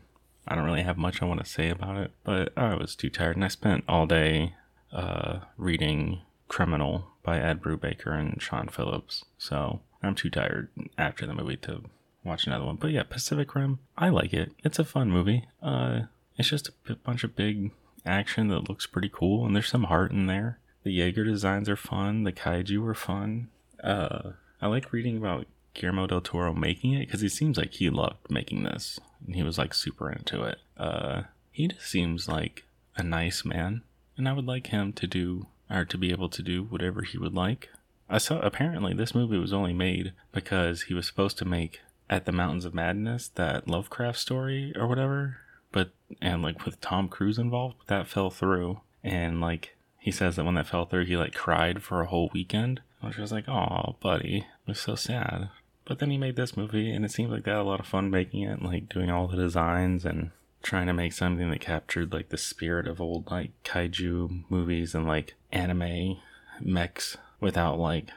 [0.48, 2.12] I don't really have much I want to say about it.
[2.24, 4.56] But I was too tired, and I spent all day
[4.92, 9.26] uh, reading Criminal by Ed Brubaker and Sean Phillips.
[9.38, 11.84] So I'm too tired after the movie to
[12.24, 12.78] watch another one.
[12.78, 14.52] But yeah, Pacific Rim, I like it.
[14.64, 15.48] It's a fun movie.
[15.62, 16.02] Uh,
[16.38, 17.72] it's just a bunch of big
[18.06, 20.60] action that looks pretty cool, and there's some heart in there.
[20.84, 22.24] The Jaeger designs are fun.
[22.24, 23.50] The kaiju are fun.
[23.84, 24.32] Uh,
[24.62, 28.30] I like reading about Guillermo del Toro making it because he seems like he loved
[28.30, 30.58] making this, and he was like super into it.
[30.78, 32.64] Uh, he just seems like
[32.96, 33.84] a nice man,
[34.18, 37.18] and I would like him to do or to be able to do whatever he
[37.18, 37.70] would like.
[38.10, 41.80] I saw apparently this movie was only made because he was supposed to make
[42.12, 45.38] At the Mountains of Madness, that Lovecraft story or whatever,
[45.72, 48.82] but and like with Tom Cruise involved, that fell through.
[49.04, 52.30] And like he says that when that fell through, he like cried for a whole
[52.34, 52.82] weekend.
[53.00, 55.50] Which was like, oh, buddy, it was so sad.
[55.86, 57.88] But then he made this movie, and it seemed like they had a lot of
[57.88, 62.14] fun making it, like doing all the designs and trying to make something that captured
[62.14, 66.18] like the spirit of old like kaiju movies and like anime
[66.60, 68.10] mechs without like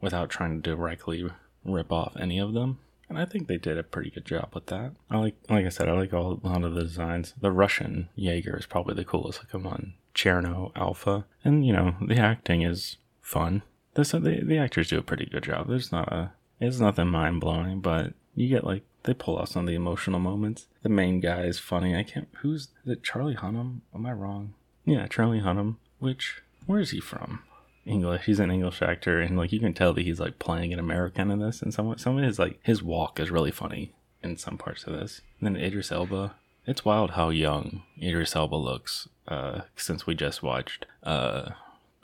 [0.00, 1.26] without trying to directly
[1.64, 2.78] rip off any of them.
[3.08, 4.92] And I think they did a pretty good job with that.
[5.10, 7.34] I like like I said, I like all a lot of the designs.
[7.40, 9.94] The Russian Jaeger is probably the coolest looking one.
[10.14, 11.26] Cherno Alpha.
[11.44, 13.62] And you know, the acting is fun.
[13.94, 15.68] The, the actors do a pretty good job.
[15.68, 19.62] There's not a it's nothing mind blowing, but you get like they pull off some
[19.62, 20.66] of the emotional moments.
[20.82, 21.94] The main guy is funny.
[21.94, 22.28] I can't.
[22.38, 23.02] Who's is it?
[23.04, 23.80] Charlie Hunnam?
[23.94, 24.54] Am I wrong?
[24.84, 25.76] Yeah, Charlie Hunnam.
[25.98, 27.42] Which where is he from?
[27.86, 28.24] English.
[28.26, 31.30] He's an English actor, and like you can tell that he's like playing an American
[31.30, 31.62] in this.
[31.62, 34.92] And some some of his like his walk is really funny in some parts of
[34.92, 35.22] this.
[35.40, 36.34] And then Idris Elba.
[36.66, 39.08] It's wild how young Idris Elba looks.
[39.28, 41.50] Uh, since we just watched uh,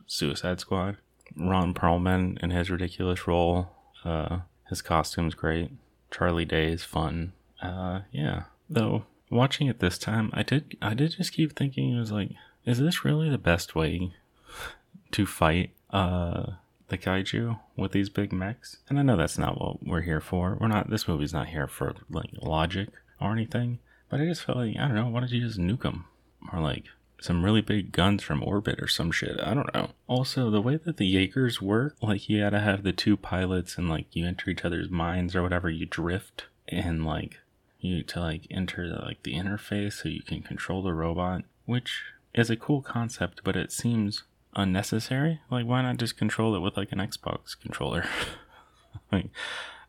[0.06, 0.98] Suicide Squad.
[1.36, 3.70] Ron Perlman in his ridiculous role.
[4.04, 5.70] Uh, his costume's great.
[6.10, 7.32] Charlie Day is fun.
[7.60, 8.44] Uh, yeah.
[8.68, 12.30] Though watching it this time, I did I did just keep thinking it was like,
[12.64, 14.14] is this really the best way
[15.12, 16.52] to fight uh
[16.88, 18.78] the kaiju with these big mechs?
[18.88, 20.58] And I know that's not what we're here for.
[20.60, 20.90] We're not.
[20.90, 22.88] This movie's not here for like logic
[23.20, 23.78] or anything.
[24.08, 25.08] But I just felt like I don't know.
[25.08, 26.04] Why don't you just nuke them
[26.52, 26.84] or like
[27.20, 29.40] some really big guns from orbit or some shit.
[29.40, 29.90] I don't know.
[30.08, 33.88] Also, the way that the Jaegers work, like you gotta have the two pilots and
[33.88, 37.38] like you enter each other's minds or whatever, you drift and like
[37.80, 42.02] you to like enter the, like the interface so you can control the robot, which
[42.34, 45.40] is a cool concept, but it seems unnecessary.
[45.50, 48.04] Like why not just control it with like an Xbox controller?
[49.12, 49.30] like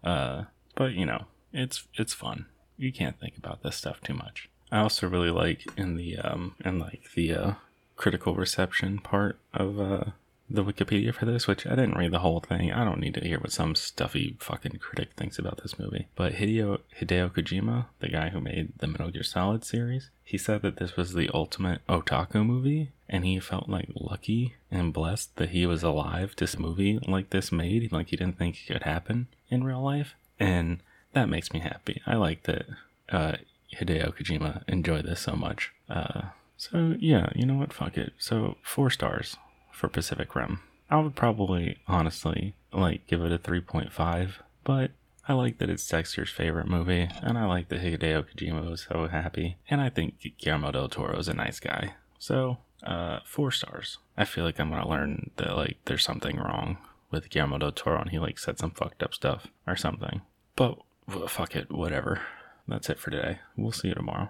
[0.04, 0.44] uh
[0.76, 2.48] but you know, it's it's fun.
[2.78, 4.50] You can't think about this stuff too much.
[4.72, 7.54] I also really like in the um in like the uh,
[7.96, 10.04] critical reception part of uh
[10.50, 12.72] the Wikipedia for this, which I didn't read the whole thing.
[12.72, 16.08] I don't need to hear what some stuffy fucking critic thinks about this movie.
[16.16, 20.62] But Hideo Hideo Kojima, the guy who made the Metal Gear Solid series, he said
[20.62, 25.50] that this was the ultimate otaku movie, and he felt like lucky and blessed that
[25.50, 27.92] he was alive to see a movie like this made.
[27.92, 30.80] Like he didn't think it could happen in real life, and
[31.14, 32.02] that makes me happy.
[32.06, 32.66] I like that
[33.10, 33.34] uh,
[33.76, 35.72] Hideo Kojima enjoyed this so much.
[35.90, 36.24] Uh,
[36.58, 37.74] so yeah, you know what?
[37.74, 38.14] Fuck it.
[38.18, 39.38] So four stars
[39.74, 40.60] for Pacific Rim.
[40.90, 44.32] I would probably honestly like give it a 3.5,
[44.64, 44.92] but
[45.28, 49.08] I like that it's Dexter's favorite movie, and I like that Hideo Kojima was so
[49.08, 51.96] happy, and I think Guillermo del Toro is a nice guy.
[52.20, 53.98] So, uh, four stars.
[54.18, 56.78] I feel like I'm gonna learn that like there's something wrong
[57.10, 60.22] with Guillermo del Toro, and he like said some fucked up stuff or something.
[60.56, 62.22] But well, fuck it, whatever
[62.68, 63.40] that's it for today.
[63.58, 64.30] We'll see you tomorrow.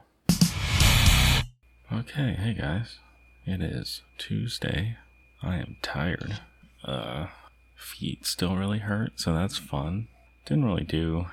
[1.92, 3.00] Okay, hey guys.
[3.46, 4.98] It is Tuesday.
[5.44, 6.40] I am tired.
[6.84, 7.28] Uh
[7.76, 10.08] feet still really hurt, so that's fun.
[10.46, 11.28] Didn't really do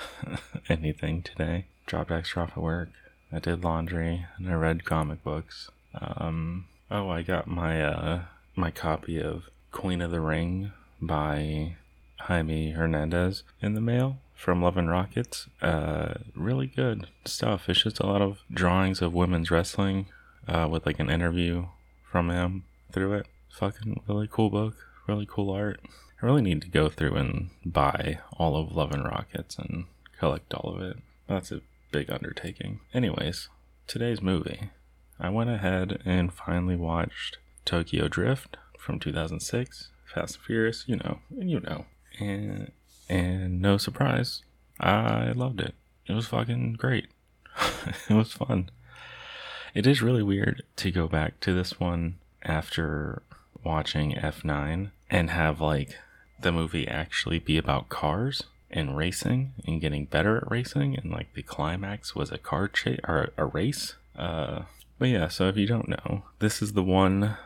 [0.68, 1.66] anything today.
[1.86, 2.90] Dropped Dexter off at work.
[3.32, 5.70] I did laundry and I read comic books.
[5.94, 8.22] Um oh, I got my uh
[8.54, 11.76] my copy of Queen of the Ring by
[12.20, 15.48] Jaime Hernandez in the mail from Love and Rockets.
[15.60, 17.68] Uh, really good stuff.
[17.68, 20.06] It's just a lot of drawings of women's wrestling
[20.46, 21.66] uh, with like an interview
[22.10, 23.26] from him through it.
[23.50, 24.76] Fucking really cool book.
[25.06, 25.80] Really cool art.
[26.22, 29.84] I really need to go through and buy all of Love and Rockets and
[30.18, 30.96] collect all of it.
[31.28, 32.80] That's a big undertaking.
[32.94, 33.48] Anyways,
[33.86, 34.70] today's movie.
[35.18, 39.88] I went ahead and finally watched Tokyo Drift from 2006.
[40.04, 41.86] Fast and Furious, you know, and you know.
[42.20, 42.72] And
[43.08, 44.42] and no surprise,
[44.78, 45.74] I loved it.
[46.06, 47.08] It was fucking great.
[48.08, 48.70] it was fun.
[49.74, 53.22] It is really weird to go back to this one after
[53.64, 55.96] watching F9 and have like
[56.40, 61.32] the movie actually be about cars and racing and getting better at racing and like
[61.34, 63.94] the climax was a car chase or a race.
[64.16, 64.62] Uh,
[64.98, 67.36] but yeah, so if you don't know, this is the one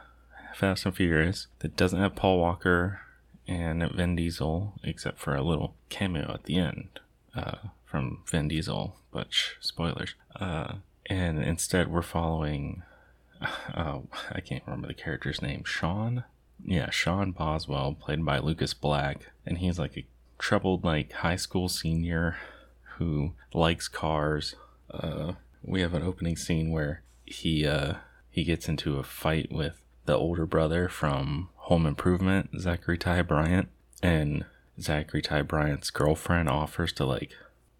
[0.54, 3.00] Fast and Furious that doesn't have Paul Walker
[3.46, 7.00] and Vin Diesel, except for a little cameo at the end.
[7.36, 9.28] uh, from Vin Diesel, but
[9.60, 10.14] spoilers.
[10.34, 10.74] Uh,
[11.06, 12.82] and instead, we're following.
[13.74, 14.00] Uh,
[14.32, 15.64] I can't remember the character's name.
[15.64, 16.24] Sean.
[16.64, 20.06] Yeah, Sean Boswell, played by Lucas Black, and he's like a
[20.38, 22.36] troubled like high school senior
[22.96, 24.54] who likes cars.
[24.90, 27.94] Uh, we have an opening scene where he uh,
[28.30, 33.68] he gets into a fight with the older brother from Home Improvement, Zachary Ty Bryant,
[34.02, 34.44] and
[34.80, 37.32] Zachary Ty Bryant's girlfriend offers to like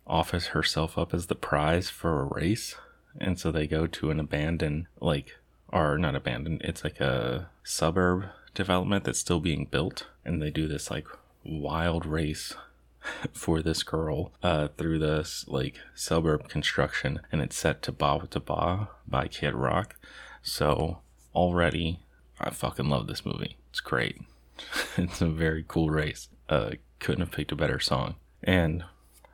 [0.07, 2.75] office herself up as the prize for a race,
[3.19, 5.37] and so they go to an abandoned like
[5.69, 10.67] or not abandoned, it's like a suburb development that's still being built, and they do
[10.67, 11.07] this like
[11.45, 12.55] wild race
[13.33, 19.29] for this girl uh, through this like suburb construction, and it's set to Bawitdaba by
[19.29, 19.97] Kid Rock.
[20.43, 20.99] So
[21.35, 22.01] already,
[22.41, 23.57] I fucking love this movie.
[23.71, 24.21] It's great.
[24.97, 26.29] it's a very cool race.
[26.49, 28.15] Uh, couldn't have picked a better song.
[28.43, 28.85] And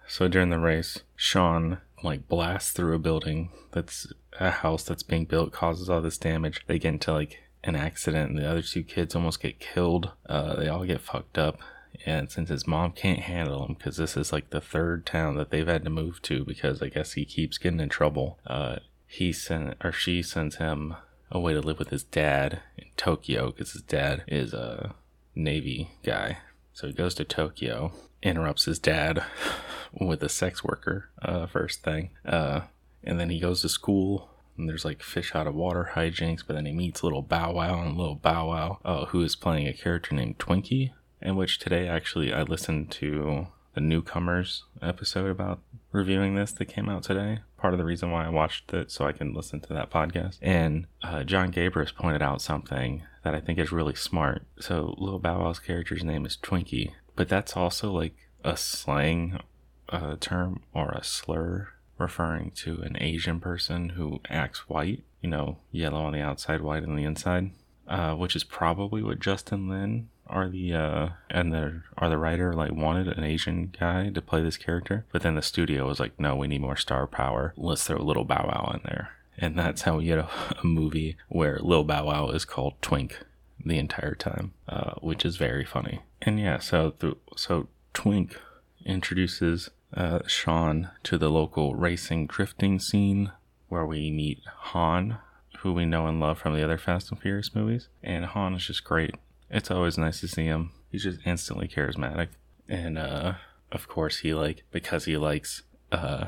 [0.09, 4.07] so during the race, Sean like blast through a building that's
[4.39, 6.65] a house that's being built, causes all this damage.
[6.67, 10.11] They get into like an accident, and the other two kids almost get killed.
[10.27, 11.59] Uh, they all get fucked up.
[12.07, 15.51] And since his mom can't handle him, because this is like the third town that
[15.51, 19.33] they've had to move to, because I guess he keeps getting in trouble, uh, he
[19.33, 20.97] sent or she sends him
[21.31, 24.95] away to live with his dad in Tokyo, because his dad is a
[25.35, 26.39] Navy guy.
[26.73, 29.23] So he goes to Tokyo, interrupts his dad
[29.93, 32.11] with a sex worker, uh, first thing.
[32.25, 32.63] Uh,
[33.05, 36.55] and then he goes to school and there's like fish out of water hijinks, but
[36.55, 39.73] then he meets little Bow Wow and little Bow Wow, uh, who is playing a
[39.73, 45.61] character named Twinkie, in which today actually I listened to the newcomers episode about
[45.93, 47.41] reviewing this that came out today.
[47.57, 50.39] Part of the reason why I watched it so I can listen to that podcast.
[50.43, 54.45] And uh, John Gabrus pointed out something that I think is really smart.
[54.59, 59.39] So Lil Bow Wow's character's name is Twinkie, but that's also like a slang
[59.89, 65.05] uh, term or a slur referring to an Asian person who acts white.
[65.21, 67.53] You know, yellow on the outside, white on the inside.
[67.89, 72.53] Uh, which is probably what Justin Lin are the uh and the are the writer
[72.53, 76.19] like wanted an Asian guy to play this character, but then the studio was like,
[76.19, 77.53] no, we need more star power.
[77.57, 80.29] Let's throw little Bow Wow in there, and that's how we get a,
[80.63, 83.19] a movie where Lil Bow Wow is called Twink
[83.65, 86.01] the entire time, uh, which is very funny.
[86.21, 88.39] And yeah, so th- so Twink
[88.85, 93.33] introduces uh, Sean to the local racing drifting scene
[93.69, 95.19] where we meet Han,
[95.59, 97.89] who we know and love from the other Fast and Furious movies.
[98.03, 99.15] And Han is just great.
[99.51, 100.73] It's always nice to see him.
[100.91, 102.29] He's just instantly charismatic.
[102.69, 103.35] And uh,
[103.71, 106.27] of course, he like because he likes uh,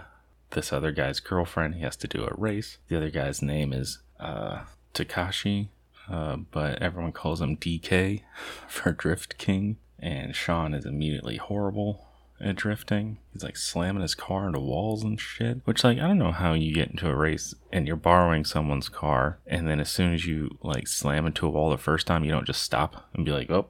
[0.50, 2.78] this other guy's girlfriend, he has to do a race.
[2.88, 5.68] The other guy's name is uh, Takashi,
[6.08, 8.22] uh, but everyone calls him DK
[8.68, 9.76] for Drift King.
[9.98, 12.06] And Sean is immediately horrible
[12.40, 13.18] at drifting.
[13.32, 15.60] He's like slamming his car into walls and shit.
[15.64, 18.88] Which, like, I don't know how you get into a race and you're borrowing someone's
[18.88, 22.24] car, and then as soon as you like slam into a wall the first time,
[22.24, 23.68] you don't just stop and be like, "Oh,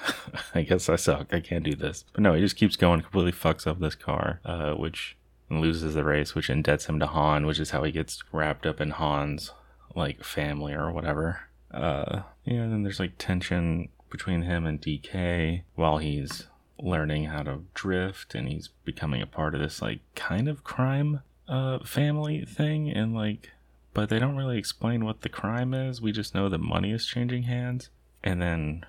[0.54, 1.34] I guess I suck.
[1.34, 4.40] I can't do this." But no, he just keeps going, completely fucks up this car,
[4.44, 5.16] uh, which
[5.50, 8.80] loses the race, which indebts him to Han, which is how he gets wrapped up
[8.80, 9.52] in Han's
[9.94, 11.48] like family or whatever.
[11.72, 16.46] Uh, yeah, and then there's like tension between him and DK while he's
[16.78, 21.20] learning how to drift and he's becoming a part of this like kind of crime
[21.48, 23.50] uh family thing and like
[23.94, 26.00] but they don't really explain what the crime is.
[26.00, 27.90] We just know that money is changing hands.
[28.24, 28.86] And then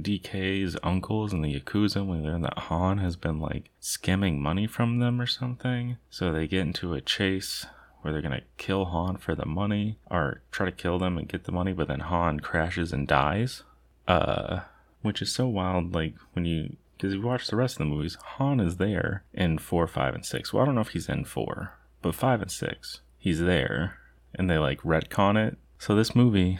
[0.00, 4.98] DK's uncles and the Yakuza, we learn that Han has been like skimming money from
[4.98, 5.98] them or something.
[6.08, 7.66] So they get into a chase
[8.00, 11.44] where they're gonna kill Han for the money or try to kill them and get
[11.44, 13.62] the money, but then Han crashes and dies.
[14.08, 14.60] Uh,
[15.02, 15.94] which is so wild.
[15.94, 19.58] Like when you because you watch the rest of the movies, Han is there in
[19.58, 20.52] four, five, and six.
[20.52, 23.96] Well, I don't know if he's in four, but five and six, he's there,
[24.34, 25.56] and they like retcon it.
[25.78, 26.58] So this movie,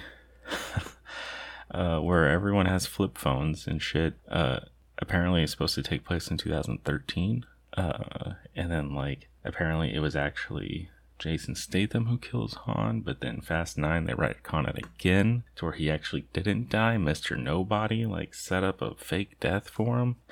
[1.70, 4.60] uh, where everyone has flip phones and shit, uh,
[4.98, 7.44] apparently is supposed to take place in 2013.
[7.76, 13.40] Uh, and then like apparently it was actually Jason Statham who kills Han, but then
[13.40, 16.96] Fast 9 they retcon it again to where he actually didn't die.
[16.96, 17.40] Mr.
[17.40, 20.16] Nobody like set up a fake death for him.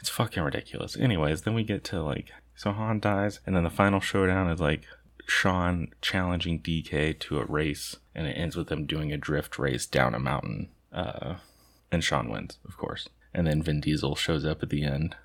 [0.00, 0.96] It's fucking ridiculous.
[0.96, 4.60] Anyways, then we get to like so Han dies, and then the final showdown is
[4.60, 4.82] like
[5.26, 9.86] Sean challenging DK to a race, and it ends with them doing a drift race
[9.86, 10.70] down a mountain.
[10.92, 11.36] Uh,
[11.90, 13.08] and Sean wins, of course.
[13.34, 15.16] And then Vin Diesel shows up at the end.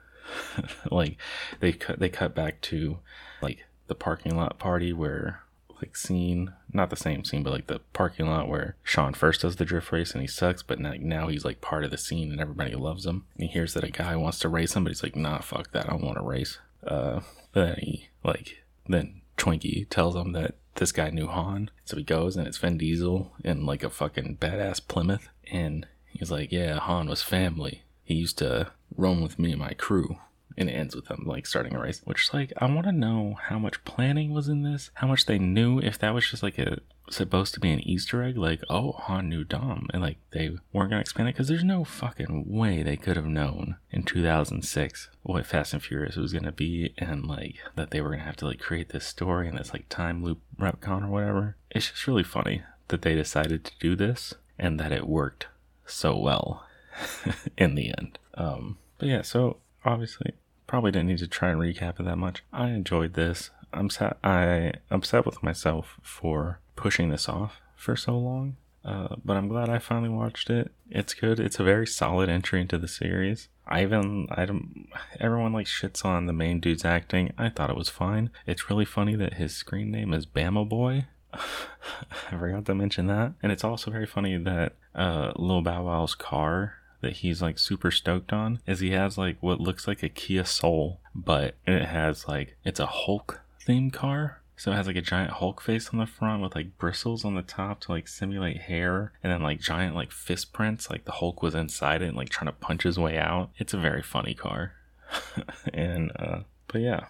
[0.91, 1.17] like
[1.59, 2.99] they cut they cut back to
[3.41, 5.41] like the parking lot party where
[5.81, 9.57] like scene not the same scene but like the parking lot where sean first does
[9.57, 12.31] the drift race and he sucks but now, now he's like part of the scene
[12.31, 13.25] and everybody loves him.
[13.35, 15.71] And he hears that a guy wants to race him but he's like nah fuck
[15.71, 15.88] that.
[15.88, 16.57] I don't want to race.
[16.85, 17.21] Uh,
[17.53, 22.35] then he like then Twinkie tells him that this guy knew Han, so he goes
[22.35, 27.07] and it's Vin Diesel in like a fucking badass Plymouth, and he's like, yeah, Han
[27.07, 27.83] was family.
[28.03, 30.17] He used to roam with me and my crew
[30.58, 32.91] and it ends with them like starting a race which is like i want to
[32.91, 36.43] know how much planning was in this how much they knew if that was just
[36.43, 36.80] like a
[37.10, 40.89] supposed to be an easter egg like oh han knew dom and like they weren't
[40.89, 45.45] gonna expand it because there's no fucking way they could have known in 2006 what
[45.45, 48.60] fast and furious was gonna be and like that they were gonna have to like
[48.60, 51.55] create this story and this like time loop retcon or whatever.
[51.70, 55.47] It's just really funny that they decided to do this and that it worked
[55.86, 56.66] so well
[57.58, 58.20] in the end.
[58.36, 60.34] Um but yeah so obviously
[60.68, 62.43] probably didn't need to try and recap it that much.
[62.53, 63.49] I enjoyed this.
[63.74, 64.15] I'm sad.
[64.24, 68.57] I upset with myself for pushing this off for so long.
[68.86, 70.72] Uh, but I'm glad I finally watched it.
[70.89, 71.39] It's good.
[71.39, 73.49] It's a very solid entry into the series.
[73.68, 74.88] I even I don't.
[75.20, 77.34] Everyone like shits on the main dude's acting.
[77.38, 78.30] I thought it was fine.
[78.45, 81.07] It's really funny that his screen name is Bama Boy.
[81.34, 83.34] I forgot to mention that.
[83.43, 87.91] And it's also very funny that uh, Lil Bow Wow's car that he's like super
[87.91, 92.27] stoked on is he has like what looks like a Kia Soul, but it has
[92.27, 94.41] like it's a Hulk themed car.
[94.55, 97.35] So it has like a giant Hulk face on the front with like bristles on
[97.35, 101.11] the top to like simulate hair and then like giant like fist prints like the
[101.11, 103.51] Hulk was inside it and like trying to punch his way out.
[103.57, 104.73] It's a very funny car.
[105.73, 107.05] and uh but yeah,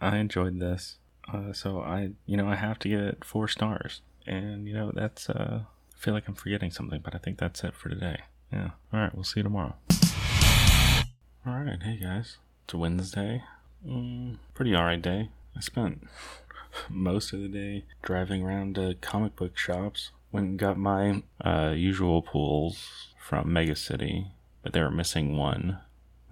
[0.00, 0.98] I enjoyed this.
[1.32, 4.02] Uh so I you know I have to give it 4 stars.
[4.24, 7.64] And you know that's uh I feel like I'm forgetting something, but I think that's
[7.64, 8.20] it for today.
[8.52, 8.70] Yeah.
[8.92, 9.14] All right.
[9.14, 9.74] We'll see you tomorrow.
[11.46, 11.82] All right.
[11.82, 12.36] Hey, guys.
[12.64, 13.42] It's Wednesday.
[13.86, 15.30] Mm, pretty all right day.
[15.56, 16.06] I spent
[16.88, 20.10] most of the day driving around to comic book shops.
[20.30, 24.28] Went and got my uh, usual pools from Mega City,
[24.62, 25.78] but they were missing one.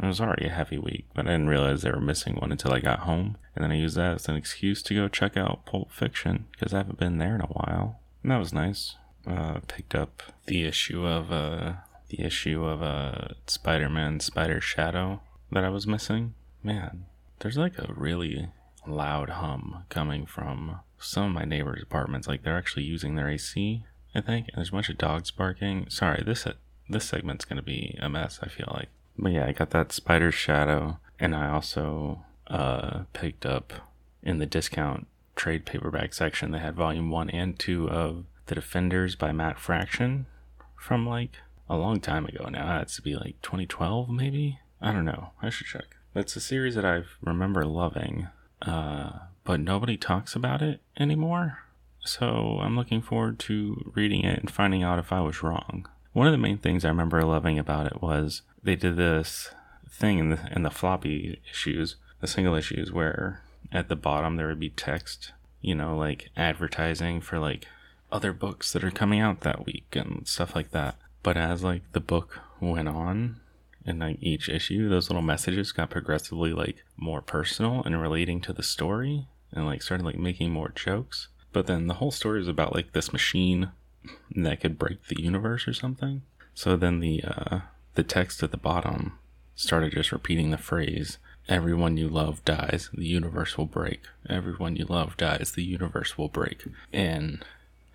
[0.02, 2.72] It was already a heavy week, but I didn't realize they were missing one until
[2.72, 3.36] I got home.
[3.54, 6.72] And then I used that as an excuse to go check out Pulp Fiction because
[6.72, 8.00] I haven't been there in a while.
[8.22, 8.96] And that was nice.
[9.26, 11.72] Uh, picked up the issue of uh,
[12.10, 16.34] the issue of uh, Spider Man Spider Shadow that I was missing.
[16.62, 17.06] Man,
[17.40, 18.48] there's like a really
[18.86, 22.28] loud hum coming from some of my neighbors' apartments.
[22.28, 23.84] Like they're actually using their AC,
[24.14, 24.48] I think.
[24.48, 25.88] And there's a bunch of dogs barking.
[25.88, 26.46] Sorry, this
[26.88, 28.40] this segment's gonna be a mess.
[28.42, 28.88] I feel like.
[29.18, 33.72] But yeah, I got that Spider Shadow, and I also uh, picked up
[34.22, 35.06] in the discount
[35.36, 36.50] trade paperback section.
[36.50, 40.26] They had volume one and two of The Defenders by Matt Fraction
[40.76, 41.36] from like
[41.70, 42.80] a long time ago now.
[42.80, 44.58] It's to be like 2012, maybe.
[44.82, 45.30] I don't know.
[45.40, 45.96] I should check.
[46.14, 48.28] It's a series that I remember loving,
[48.60, 49.10] uh,
[49.44, 51.60] but nobody talks about it anymore.
[52.00, 55.86] So I'm looking forward to reading it and finding out if I was wrong.
[56.12, 59.54] One of the main things I remember loving about it was they did this
[59.88, 64.48] thing in the in the floppy issues, the single issues, where at the bottom there
[64.48, 67.66] would be text, you know, like advertising for like
[68.10, 70.96] other books that are coming out that week and stuff like that.
[71.22, 73.40] But as like the book went on,
[73.84, 78.52] and like each issue, those little messages got progressively like more personal and relating to
[78.52, 81.28] the story, and like started like making more jokes.
[81.52, 83.72] But then the whole story is about like this machine
[84.34, 86.22] that could break the universe or something.
[86.54, 87.60] So then the uh,
[87.94, 89.18] the text at the bottom
[89.54, 91.18] started just repeating the phrase
[91.48, 94.02] Everyone you love dies, the universe will break.
[94.28, 96.64] Everyone you love dies, the universe will break.
[96.92, 97.44] And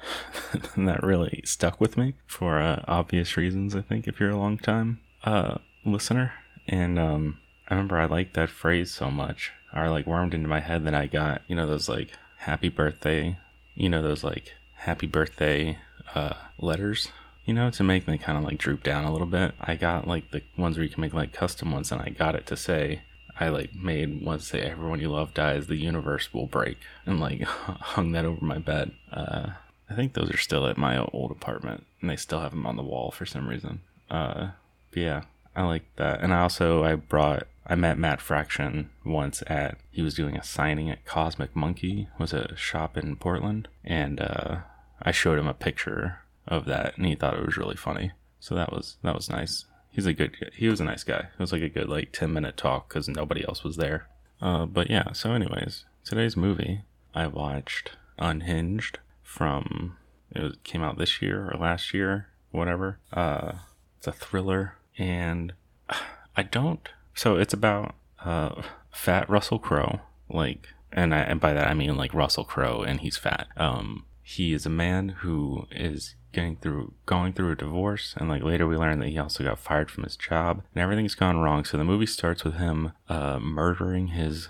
[0.77, 3.75] that really stuck with me for uh, obvious reasons.
[3.75, 6.33] I think if you're a long time uh, listener,
[6.67, 10.59] and um, I remember I liked that phrase so much, or like wormed into my
[10.59, 13.37] head that I got you know those like happy birthday,
[13.73, 15.77] you know those like happy birthday
[16.13, 17.09] uh, letters.
[17.45, 19.53] You know, to make me kind of like droop down a little bit.
[19.61, 22.33] I got like the ones where you can make like custom ones, and I got
[22.33, 23.01] it to say
[23.39, 27.41] I like made one say everyone you love dies, the universe will break, and like
[27.43, 28.91] hung that over my bed.
[29.11, 29.51] Uh,
[29.89, 32.75] I think those are still at my old apartment, and they still have them on
[32.75, 33.81] the wall for some reason.
[34.09, 34.49] Uh,
[34.91, 35.21] but yeah,
[35.55, 36.21] I like that.
[36.21, 40.43] And I also I brought I met Matt Fraction once at he was doing a
[40.43, 44.57] signing at Cosmic Monkey, was a shop in Portland, and uh,
[45.01, 48.11] I showed him a picture of that, and he thought it was really funny.
[48.39, 49.65] So that was that was nice.
[49.91, 51.29] He's a good he was a nice guy.
[51.33, 54.07] It was like a good like ten minute talk because nobody else was there.
[54.41, 55.13] Uh, but yeah.
[55.13, 56.81] So anyways, today's movie
[57.13, 58.99] I watched Unhinged
[59.35, 59.97] from
[60.31, 62.99] it was, came out this year or last year, whatever.
[63.11, 63.53] Uh,
[63.97, 65.53] it's a thriller, and
[66.37, 66.87] I don't.
[67.13, 68.61] So it's about uh,
[68.91, 73.01] fat Russell Crowe, like, and I, and by that I mean like Russell Crowe, and
[73.01, 73.47] he's fat.
[73.57, 78.43] Um, he is a man who is getting through going through a divorce and like
[78.43, 81.63] later we learn that he also got fired from his job and everything's gone wrong
[81.63, 84.49] so the movie starts with him uh, murdering his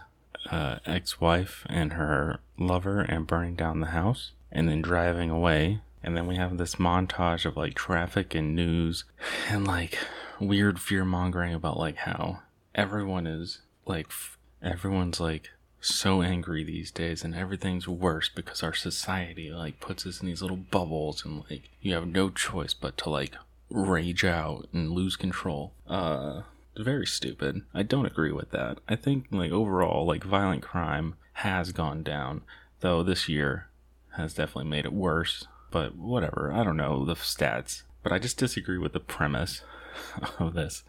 [0.49, 5.81] uh, ex-wife and her lover and burning down the house and then driving away.
[6.01, 9.03] And then we have this montage of like traffic and news
[9.49, 9.97] and like
[10.39, 12.39] weird fear mongering about like how
[12.73, 15.49] everyone is like f- everyone's like
[15.81, 20.41] so angry these days and everything's worse because our society like puts us in these
[20.41, 23.35] little bubbles and like you have no choice but to like
[23.69, 25.73] rage out and lose control.
[25.87, 26.41] Uh
[26.77, 27.61] very stupid.
[27.73, 28.79] I don't agree with that.
[28.87, 32.43] I think like overall like violent crime has gone down
[32.81, 33.69] though this year
[34.17, 36.51] has definitely made it worse but whatever.
[36.53, 39.61] I don't know the stats but i just disagree with the premise
[40.39, 40.83] of this.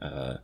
[0.00, 0.38] Uh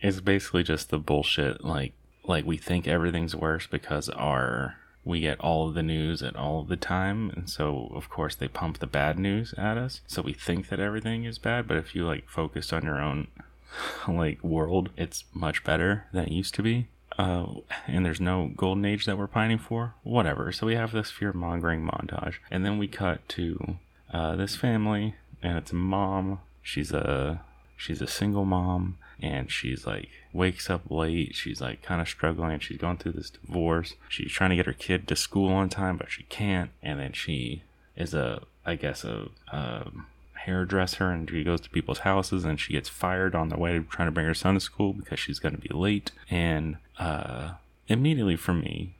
[0.00, 1.94] it's basically just the bullshit like
[2.26, 6.60] like we think everything's worse because our we get all of the news at all
[6.60, 10.00] of the time and so of course they pump the bad news at us.
[10.06, 13.28] So we think that everything is bad but if you like focus on your own
[14.08, 16.88] like world it's much better than it used to be
[17.18, 17.46] uh,
[17.86, 20.50] and there's no golden age that we're pining for whatever.
[20.52, 22.36] So we have this fear mongering montage.
[22.50, 23.76] And then we cut to
[24.12, 26.40] uh, this family and it's a mom.
[26.62, 27.42] She's a
[27.76, 31.34] she's a single mom and she's like wakes up late.
[31.34, 32.58] She's like kind of struggling.
[32.58, 33.94] She's going through this divorce.
[34.08, 36.70] She's trying to get her kid to school on time but she can't.
[36.82, 37.62] And then she
[37.96, 39.88] is a i guess a, a
[40.44, 43.82] hairdresser and she goes to people's houses and she gets fired on the way to
[43.82, 46.10] trying to bring her son to school because she's going to be late.
[46.30, 47.54] And uh
[47.88, 48.94] immediately for me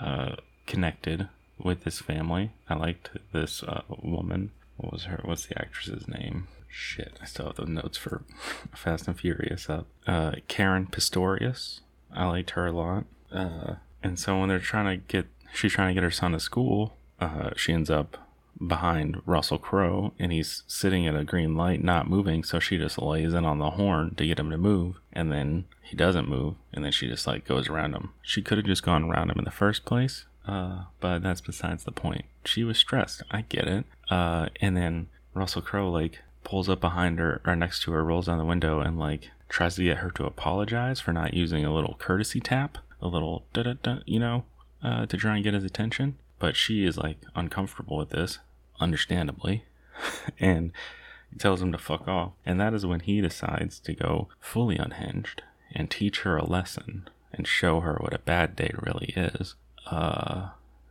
[0.00, 0.36] uh
[0.66, 1.28] connected
[1.58, 2.52] with this family.
[2.68, 4.50] I liked this uh, woman.
[4.76, 6.48] What was her what's the actress's name?
[6.68, 8.22] Shit, I still have the notes for
[8.74, 9.86] Fast and Furious up.
[10.06, 11.80] Uh, Caren Pistorius,
[12.14, 13.04] I liked her a lot.
[13.32, 16.40] Uh, and so when they're trying to get, she's trying to get her son to
[16.40, 18.16] school, uh, she ends up
[18.64, 22.44] behind Russell Crowe and he's sitting at a green light, not moving.
[22.44, 24.96] So she just lays in on the horn to get him to move.
[25.12, 26.54] And then he doesn't move.
[26.72, 28.10] And then she just like goes around him.
[28.22, 30.24] She could have just gone around him in the first place.
[30.46, 32.24] Uh, but that's besides the point.
[32.44, 33.22] She was stressed.
[33.30, 33.84] I get it.
[34.10, 38.26] Uh, and then Russell Crowe like pulls up behind her or next to her, rolls
[38.26, 41.74] down the window, and like tries to get her to apologize for not using a
[41.74, 44.44] little courtesy tap, a little da da da, you know,
[44.82, 46.16] uh, to try and get his attention.
[46.40, 48.40] But she is like uncomfortable with this,
[48.80, 49.64] understandably,
[50.40, 50.72] and
[51.38, 52.32] tells him to fuck off.
[52.44, 57.08] And that is when he decides to go fully unhinged and teach her a lesson
[57.32, 59.54] and show her what a bad day really is.
[59.86, 60.48] Uh,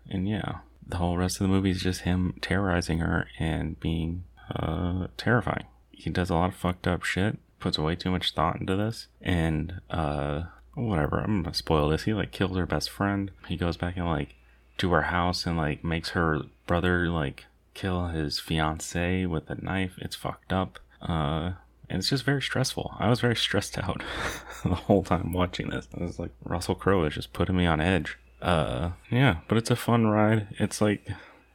[0.09, 4.23] and yeah, the whole rest of the movie is just him terrorizing her and being
[4.55, 5.65] uh, terrifying.
[5.91, 9.07] He does a lot of fucked up shit, puts way too much thought into this,
[9.21, 10.43] and uh,
[10.75, 11.19] whatever.
[11.19, 12.03] I'm gonna spoil this.
[12.03, 13.31] He like kills her best friend.
[13.47, 14.35] He goes back and like
[14.79, 19.95] to her house and like makes her brother like kill his fiance with a knife.
[19.99, 20.79] It's fucked up.
[21.01, 21.53] Uh,
[21.89, 22.95] and it's just very stressful.
[22.99, 24.03] I was very stressed out
[24.63, 25.87] the whole time watching this.
[25.97, 28.17] I was like, Russell Crowe is just putting me on edge.
[28.41, 30.47] Uh, yeah, but it's a fun ride.
[30.59, 31.07] It's like,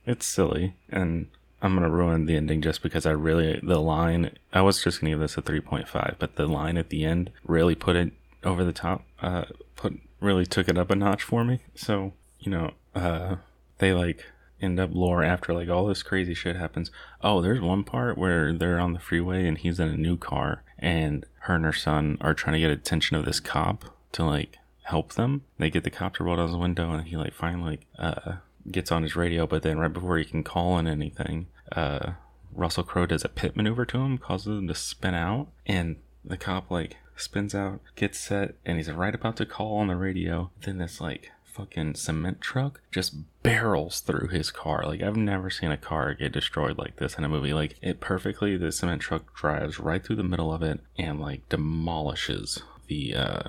[0.07, 1.29] it's silly, and
[1.63, 4.37] I'm gonna ruin the ending just because I really the line.
[4.53, 7.75] I was just gonna give this a 3.5, but the line at the end really
[7.75, 8.13] put it
[8.43, 9.05] over the top.
[9.23, 9.45] Uh,
[9.77, 11.61] put really took it up a notch for me.
[11.75, 13.37] So you know, uh,
[13.79, 14.25] they like
[14.61, 16.91] end up lore after like all this crazy shit happens.
[17.23, 20.63] Oh, there's one part where they're on the freeway and he's in a new car,
[20.79, 24.59] and her and her son are trying to get attention of this cop to like
[24.83, 25.43] help them.
[25.59, 28.37] They get the cop to roll down the window, and he like finally uh
[28.71, 32.13] gets on his radio, but then right before he can call in anything, uh,
[32.53, 36.37] Russell Crowe does a pit maneuver to him, causes him to spin out, and the
[36.37, 40.51] cop like spins out, gets set, and he's right about to call on the radio.
[40.63, 44.85] Then this like fucking cement truck just barrels through his car.
[44.85, 47.55] Like I've never seen a car get destroyed like this in a movie.
[47.55, 51.49] Like it perfectly the cement truck drives right through the middle of it and like
[51.49, 53.43] demolishes the uh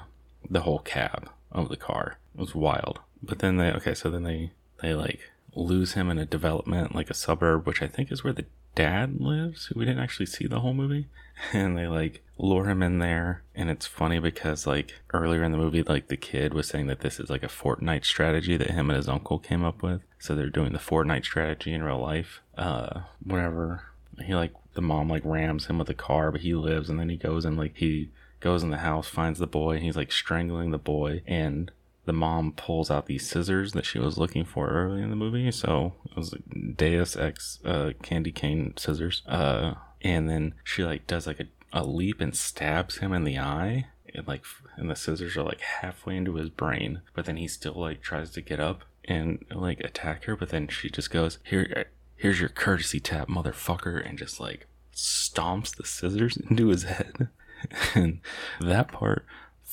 [0.49, 2.19] the whole cab of the car.
[2.35, 2.99] It was wild.
[3.23, 4.51] But then they okay, so then they
[4.81, 8.33] they like lose him in a development like a suburb, which I think is where
[8.33, 8.45] the
[8.75, 9.71] dad lives.
[9.75, 11.07] We didn't actually see the whole movie,
[11.53, 13.43] and they like lure him in there.
[13.55, 16.99] And it's funny because like earlier in the movie, like the kid was saying that
[16.99, 20.01] this is like a Fortnite strategy that him and his uncle came up with.
[20.19, 22.41] So they're doing the Fortnite strategy in real life.
[22.57, 23.83] Uh, whatever.
[24.23, 27.09] He like the mom like rams him with a car, but he lives, and then
[27.09, 30.11] he goes and like he goes in the house, finds the boy, and he's like
[30.11, 31.71] strangling the boy, and
[32.05, 35.51] the mom pulls out these scissors that she was looking for early in the movie.
[35.51, 39.23] So it was like Deus Ex uh, candy cane scissors.
[39.27, 43.39] Uh, and then she like does like a, a leap and stabs him in the
[43.39, 43.87] eye.
[44.13, 44.45] And like,
[44.77, 48.31] and the scissors are like halfway into his brain, but then he still like tries
[48.31, 50.35] to get up and like attack her.
[50.35, 55.75] But then she just goes, "Here, here's your courtesy tap, motherfucker," and just like stomps
[55.75, 57.29] the scissors into his head.
[57.95, 58.21] and
[58.61, 59.25] that part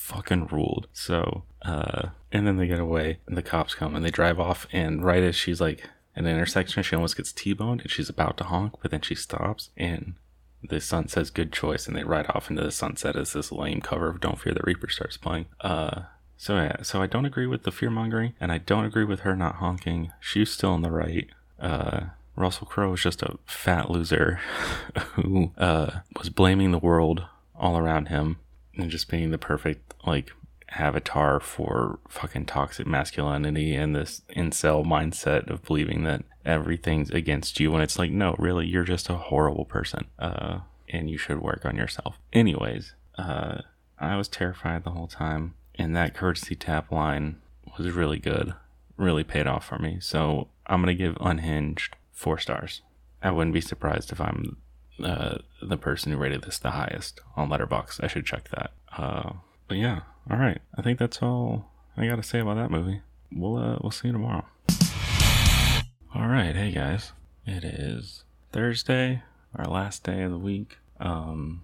[0.03, 0.89] fucking ruled.
[0.93, 4.67] So, uh, and then they get away, and the cops come, and they drive off.
[4.73, 8.37] And right as she's like at an intersection, she almost gets T-boned, and she's about
[8.39, 10.15] to honk, but then she stops, and
[10.63, 13.81] the sun says "good choice," and they ride off into the sunset as this lame
[13.81, 15.47] cover of "Don't Fear the Reaper" starts playing.
[15.61, 16.03] Uh,
[16.37, 19.21] so yeah, so I don't agree with the fear mongering, and I don't agree with
[19.21, 20.13] her not honking.
[20.19, 21.29] She's still in the right.
[21.61, 24.41] Uh, Russell Crowe is just a fat loser
[25.13, 28.39] who uh, was blaming the world all around him
[28.77, 30.33] and just being the perfect like
[30.77, 37.71] avatar for fucking toxic masculinity and this incel mindset of believing that everything's against you
[37.71, 40.59] when it's like no really you're just a horrible person uh,
[40.89, 42.19] and you should work on yourself.
[42.33, 43.59] Anyways uh,
[43.99, 47.37] i was terrified the whole time and that courtesy tap line
[47.77, 48.55] was really good
[48.97, 49.99] really paid off for me.
[50.01, 52.83] So i'm gonna give unhinged four stars.
[53.23, 54.57] I wouldn't be surprised if i'm
[55.03, 58.03] uh, the person who rated this the highest on Letterboxd.
[58.03, 58.73] I should check that.
[58.97, 59.35] Uh,
[59.69, 60.01] but yeah,
[60.31, 60.61] all right.
[60.77, 63.01] I think that's all I got to say about that movie.
[63.31, 64.45] We'll uh, we'll see you tomorrow.
[66.15, 67.13] All right, hey guys,
[67.47, 69.23] it is Thursday,
[69.55, 70.77] our last day of the week.
[71.01, 71.63] Um,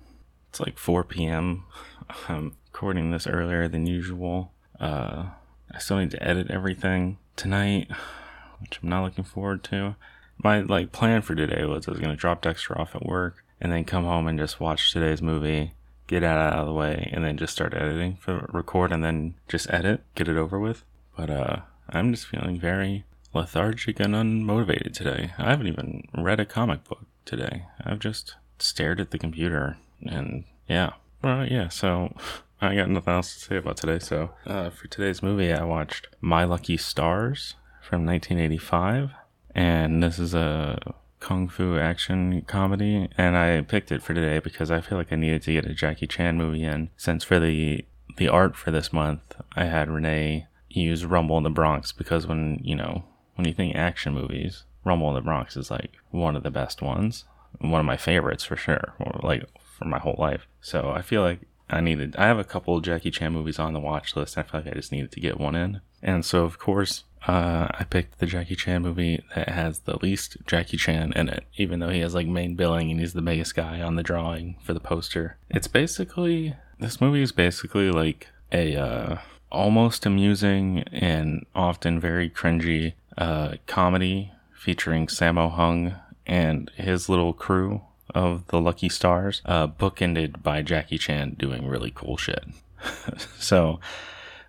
[0.49, 1.65] it's like 4 p.m.
[2.29, 4.53] I'm recording this earlier than usual.
[4.81, 5.27] Uh,
[5.71, 7.89] I still need to edit everything tonight,
[8.61, 9.97] which I'm not looking forward to
[10.43, 13.73] my like plan for today was I was gonna drop Dexter off at work and
[13.73, 15.73] then come home and just watch today's movie,
[16.07, 19.69] get out of the way, and then just start editing for record and then just
[19.71, 20.85] edit, get it over with.
[21.17, 21.57] But uh,
[21.91, 25.33] I'm just feeling very lethargic and unmotivated today.
[25.39, 27.65] I haven't even read a comic book today.
[27.85, 30.93] I've just stared at the computer and yeah.
[31.23, 31.69] Well, yeah.
[31.69, 32.15] So
[32.61, 33.99] I got nothing else to say about today.
[33.99, 39.11] So uh, for today's movie, I watched My Lucky Stars from 1985
[39.55, 40.79] and this is a
[41.21, 45.17] kung fu action comedy and I picked it for today because I feel like I
[45.17, 46.91] needed to get a Jackie Chan movie in.
[46.97, 47.85] Since for the
[48.17, 52.61] the art for this month I had Renee use Rumble in the Bronx because when
[52.63, 56.43] you know when you think action movies Rumble in the Bronx is like one of
[56.43, 57.25] the best ones.
[57.61, 59.45] One of my favorites for sure like
[59.79, 60.47] for my whole life.
[60.61, 61.41] So I feel like
[61.71, 64.39] I needed I have a couple Jackie Chan movies on the watch list.
[64.39, 65.81] I feel like I just needed to get one in.
[66.03, 70.37] And so of course uh, I picked the Jackie Chan movie that has the least
[70.47, 73.55] Jackie Chan in it, even though he has like main billing and he's the biggest
[73.55, 75.37] guy on the drawing for the poster.
[75.51, 79.19] It's basically this movie is basically like a uh,
[79.51, 85.95] almost amusing and often very cringy uh, comedy featuring Sammo Hung
[86.27, 87.83] and his little crew
[88.15, 92.45] of the Lucky Stars, uh, bookended by Jackie Chan doing really cool shit.
[93.39, 93.81] so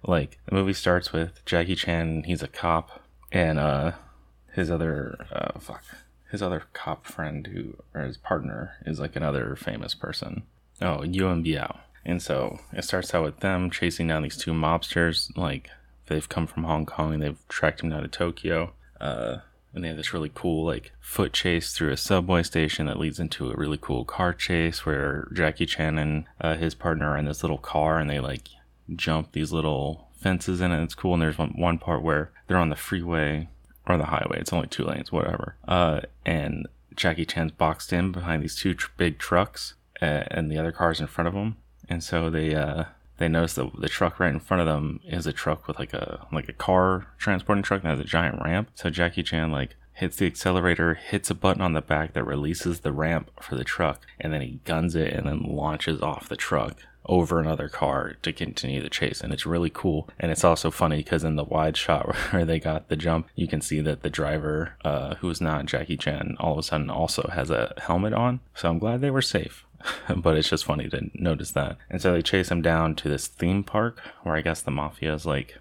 [0.06, 3.92] like the movie starts with Jackie Chan, he's a cop, and uh
[4.54, 5.84] his other uh fuck
[6.32, 10.44] his other cop friend who or his partner is like another famous person.
[10.82, 11.80] Oh, Yuen Biao.
[12.06, 15.70] And so it starts out with them chasing down these two mobsters, like
[16.06, 18.74] they've come from Hong Kong and they've tracked him down to Tokyo.
[19.00, 19.38] Uh
[19.74, 23.20] and they have this really cool like foot chase through a subway station that leads
[23.20, 27.26] into a really cool car chase where Jackie Chan and uh, his partner are in
[27.26, 28.50] this little car and they like
[28.96, 30.84] jump these little fences in it.
[30.84, 31.14] It's cool.
[31.14, 33.48] And there's one, one part where they're on the freeway
[33.88, 34.40] or the highway.
[34.40, 35.56] It's only two lanes, whatever.
[35.68, 40.58] Uh, and Jackie Chan's boxed in behind these two tr- big trucks, uh, and the
[40.58, 41.58] other cars in front of them.
[41.88, 42.86] And so they uh,
[43.18, 45.94] they notice that the truck right in front of them is a truck with like
[45.94, 48.72] a like a car transporting truck that has a giant ramp.
[48.76, 52.82] So Jackie Chan like hits the accelerator, hits a button on the back that releases
[52.82, 56.38] the ramp for the truck, and then he guns it and then launches off the
[56.38, 59.22] truck over another car to continue the chase.
[59.22, 60.08] And it's really cool.
[60.20, 63.48] And it's also funny because in the wide shot where they got the jump, you
[63.48, 66.90] can see that the driver, uh, who is not Jackie Chan, all of a sudden
[66.90, 68.40] also has a helmet on.
[68.54, 69.66] So I'm glad they were safe.
[70.16, 71.78] but it's just funny to notice that.
[71.90, 75.26] And so they chase him down to this theme park where I guess the mafia's
[75.26, 75.58] like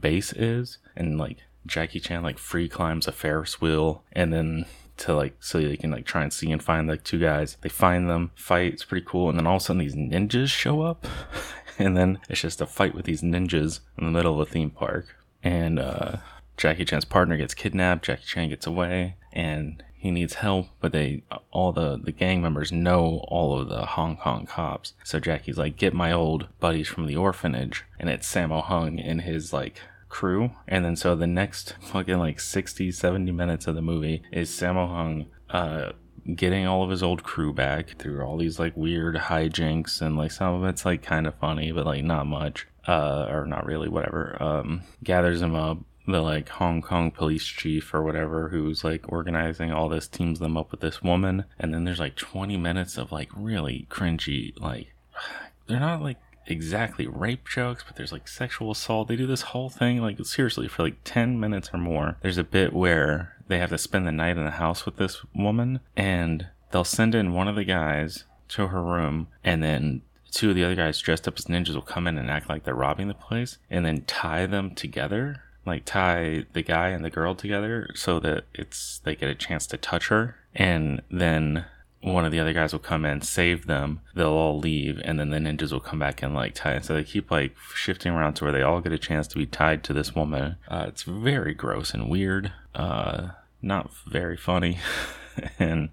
[0.00, 0.78] base is.
[0.94, 4.66] And like Jackie Chan like free climbs a Ferris wheel and then
[4.98, 7.56] to like so they can like try and see and find like two guys.
[7.60, 10.48] They find them, fight, it's pretty cool, and then all of a sudden these ninjas
[10.48, 11.06] show up.
[11.78, 14.70] and then it's just a fight with these ninjas in the middle of a theme
[14.70, 15.16] park.
[15.42, 16.18] And uh
[16.56, 21.22] Jackie Chan's partner gets kidnapped, Jackie Chan gets away, and he needs help, but they
[21.52, 24.94] all the the gang members know all of the Hong Kong cops.
[25.04, 29.20] So Jackie's like, "Get my old buddies from the orphanage," and it's Sammo Hung in
[29.20, 29.80] his like
[30.12, 30.50] crew.
[30.68, 34.86] And then so the next fucking like 60, 70 minutes of the movie is Sammo
[34.86, 35.92] Hung uh,
[36.36, 40.30] getting all of his old crew back through all these like weird hijinks and like
[40.30, 42.68] some of it's like kind of funny, but like not much.
[42.86, 44.36] Uh, or not really, whatever.
[44.42, 49.72] Um, gathers him up, the like Hong Kong police chief or whatever who's like organizing
[49.72, 53.12] all this teams them up with this woman and then there's like 20 minutes of
[53.12, 54.92] like really cringy like
[55.68, 59.08] they're not like exactly rape jokes, but there's like sexual assault.
[59.08, 62.16] They do this whole thing, like seriously, for like 10 minutes or more.
[62.22, 65.24] There's a bit where they have to spend the night in the house with this
[65.34, 70.50] woman, and they'll send in one of the guys to her room, and then two
[70.50, 72.74] of the other guys dressed up as ninjas will come in and act like they're
[72.74, 75.42] robbing the place, and then tie them together.
[75.64, 79.64] Like tie the guy and the girl together so that it's they get a chance
[79.68, 81.66] to touch her, and then
[82.02, 84.00] one of the other guys will come in, save them.
[84.14, 86.80] They'll all leave, and then the ninjas will come back and like tie.
[86.80, 89.46] So they keep like shifting around to where they all get a chance to be
[89.46, 90.56] tied to this woman.
[90.68, 92.52] Uh, it's very gross and weird.
[92.74, 93.28] Uh,
[93.62, 94.78] not very funny,
[95.58, 95.90] and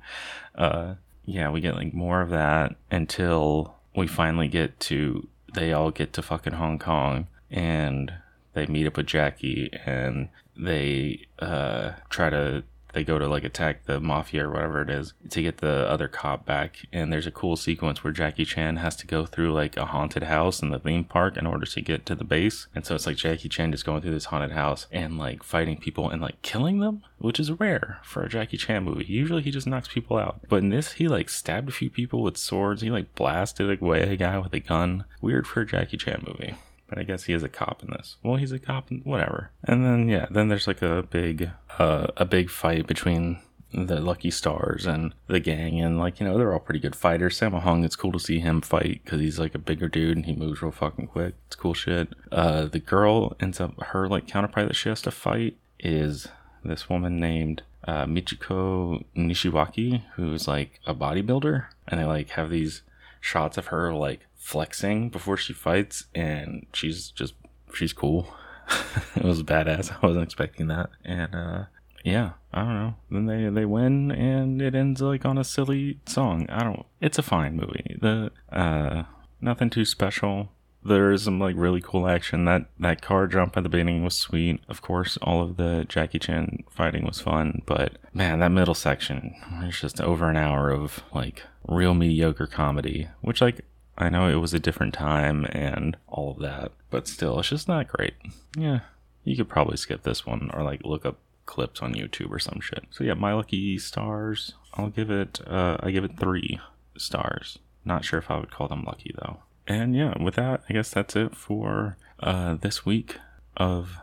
[0.56, 0.96] uh,
[1.26, 5.28] yeah, we get like more of that until we finally get to.
[5.54, 8.14] They all get to fucking Hong Kong, and
[8.54, 13.86] they meet up with Jackie, and they uh, try to they go to like attack
[13.86, 16.86] the mafia or whatever it is to get the other cop back.
[16.92, 20.24] And there's a cool sequence where Jackie Chan has to go through like a haunted
[20.24, 22.68] house in the theme park in order to get to the base.
[22.74, 25.78] And so it's like Jackie Chan just going through this haunted house and like fighting
[25.78, 29.06] people and like killing them, which is rare for a Jackie Chan movie.
[29.06, 30.40] Usually he just knocks people out.
[30.50, 32.82] But in this, he like stabbed a few people with swords.
[32.82, 35.06] He like blasted away a guy with a gun.
[35.22, 36.56] Weird for a Jackie Chan movie
[36.90, 38.18] but I guess he is a cop in this.
[38.24, 39.52] Well, he's a cop, in, whatever.
[39.64, 43.40] And then yeah, then there's like a big, uh, a big fight between
[43.72, 47.40] the Lucky Stars and the gang, and like you know they're all pretty good fighters.
[47.40, 50.26] Sammo Hung, it's cool to see him fight because he's like a bigger dude and
[50.26, 51.36] he moves real fucking quick.
[51.48, 52.10] It's cool shit.
[52.32, 56.28] Uh, the girl ends up her like counterpart that she has to fight is
[56.64, 62.82] this woman named uh, Michiko Nishiwaki, who's like a bodybuilder, and they like have these
[63.22, 67.36] shots of her like flexing before she fights, and she's just
[67.74, 68.34] she's cool.
[69.16, 69.92] it was badass.
[70.02, 71.64] I wasn't expecting that, and uh,
[72.04, 72.96] yeah, I don't know.
[73.12, 76.48] Then they they win, and it ends like on a silly song.
[76.50, 76.86] I don't.
[77.02, 77.98] It's a fine movie.
[78.02, 79.04] The uh,
[79.42, 80.50] nothing too special.
[80.82, 82.46] There is some like really cool action.
[82.46, 84.62] That that car jump at the beginning was sweet.
[84.70, 89.36] Of course, all of the Jackie Chan fighting was fun, but man, that middle section,
[89.64, 93.66] it's just over an hour of like real mediocre comedy, which like
[94.00, 97.68] I know it was a different time and all of that, but still, it's just
[97.68, 98.14] not great.
[98.58, 98.80] Yeah,
[99.24, 102.62] you could probably skip this one or like look up clips on YouTube or some
[102.62, 102.86] shit.
[102.92, 104.54] So yeah, my lucky stars.
[104.76, 105.42] I'll give it.
[105.46, 106.60] Uh, I give it three
[106.98, 107.60] stars.
[107.84, 109.40] Not sure if I would call them lucky though.
[109.68, 113.18] And yeah, with that, I guess that's it for uh, this week
[113.58, 113.98] of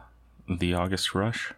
[0.49, 1.53] the August Rush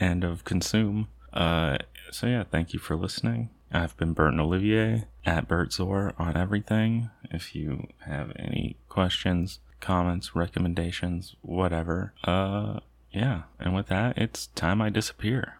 [0.00, 1.08] and of Consume.
[1.32, 1.78] Uh,
[2.10, 3.50] so yeah, thank you for listening.
[3.72, 7.10] I've been Burton Olivier at Bert Zor on everything.
[7.30, 13.42] If you have any questions, comments, recommendations, whatever, uh, yeah.
[13.58, 15.58] And with that, it's time I disappear.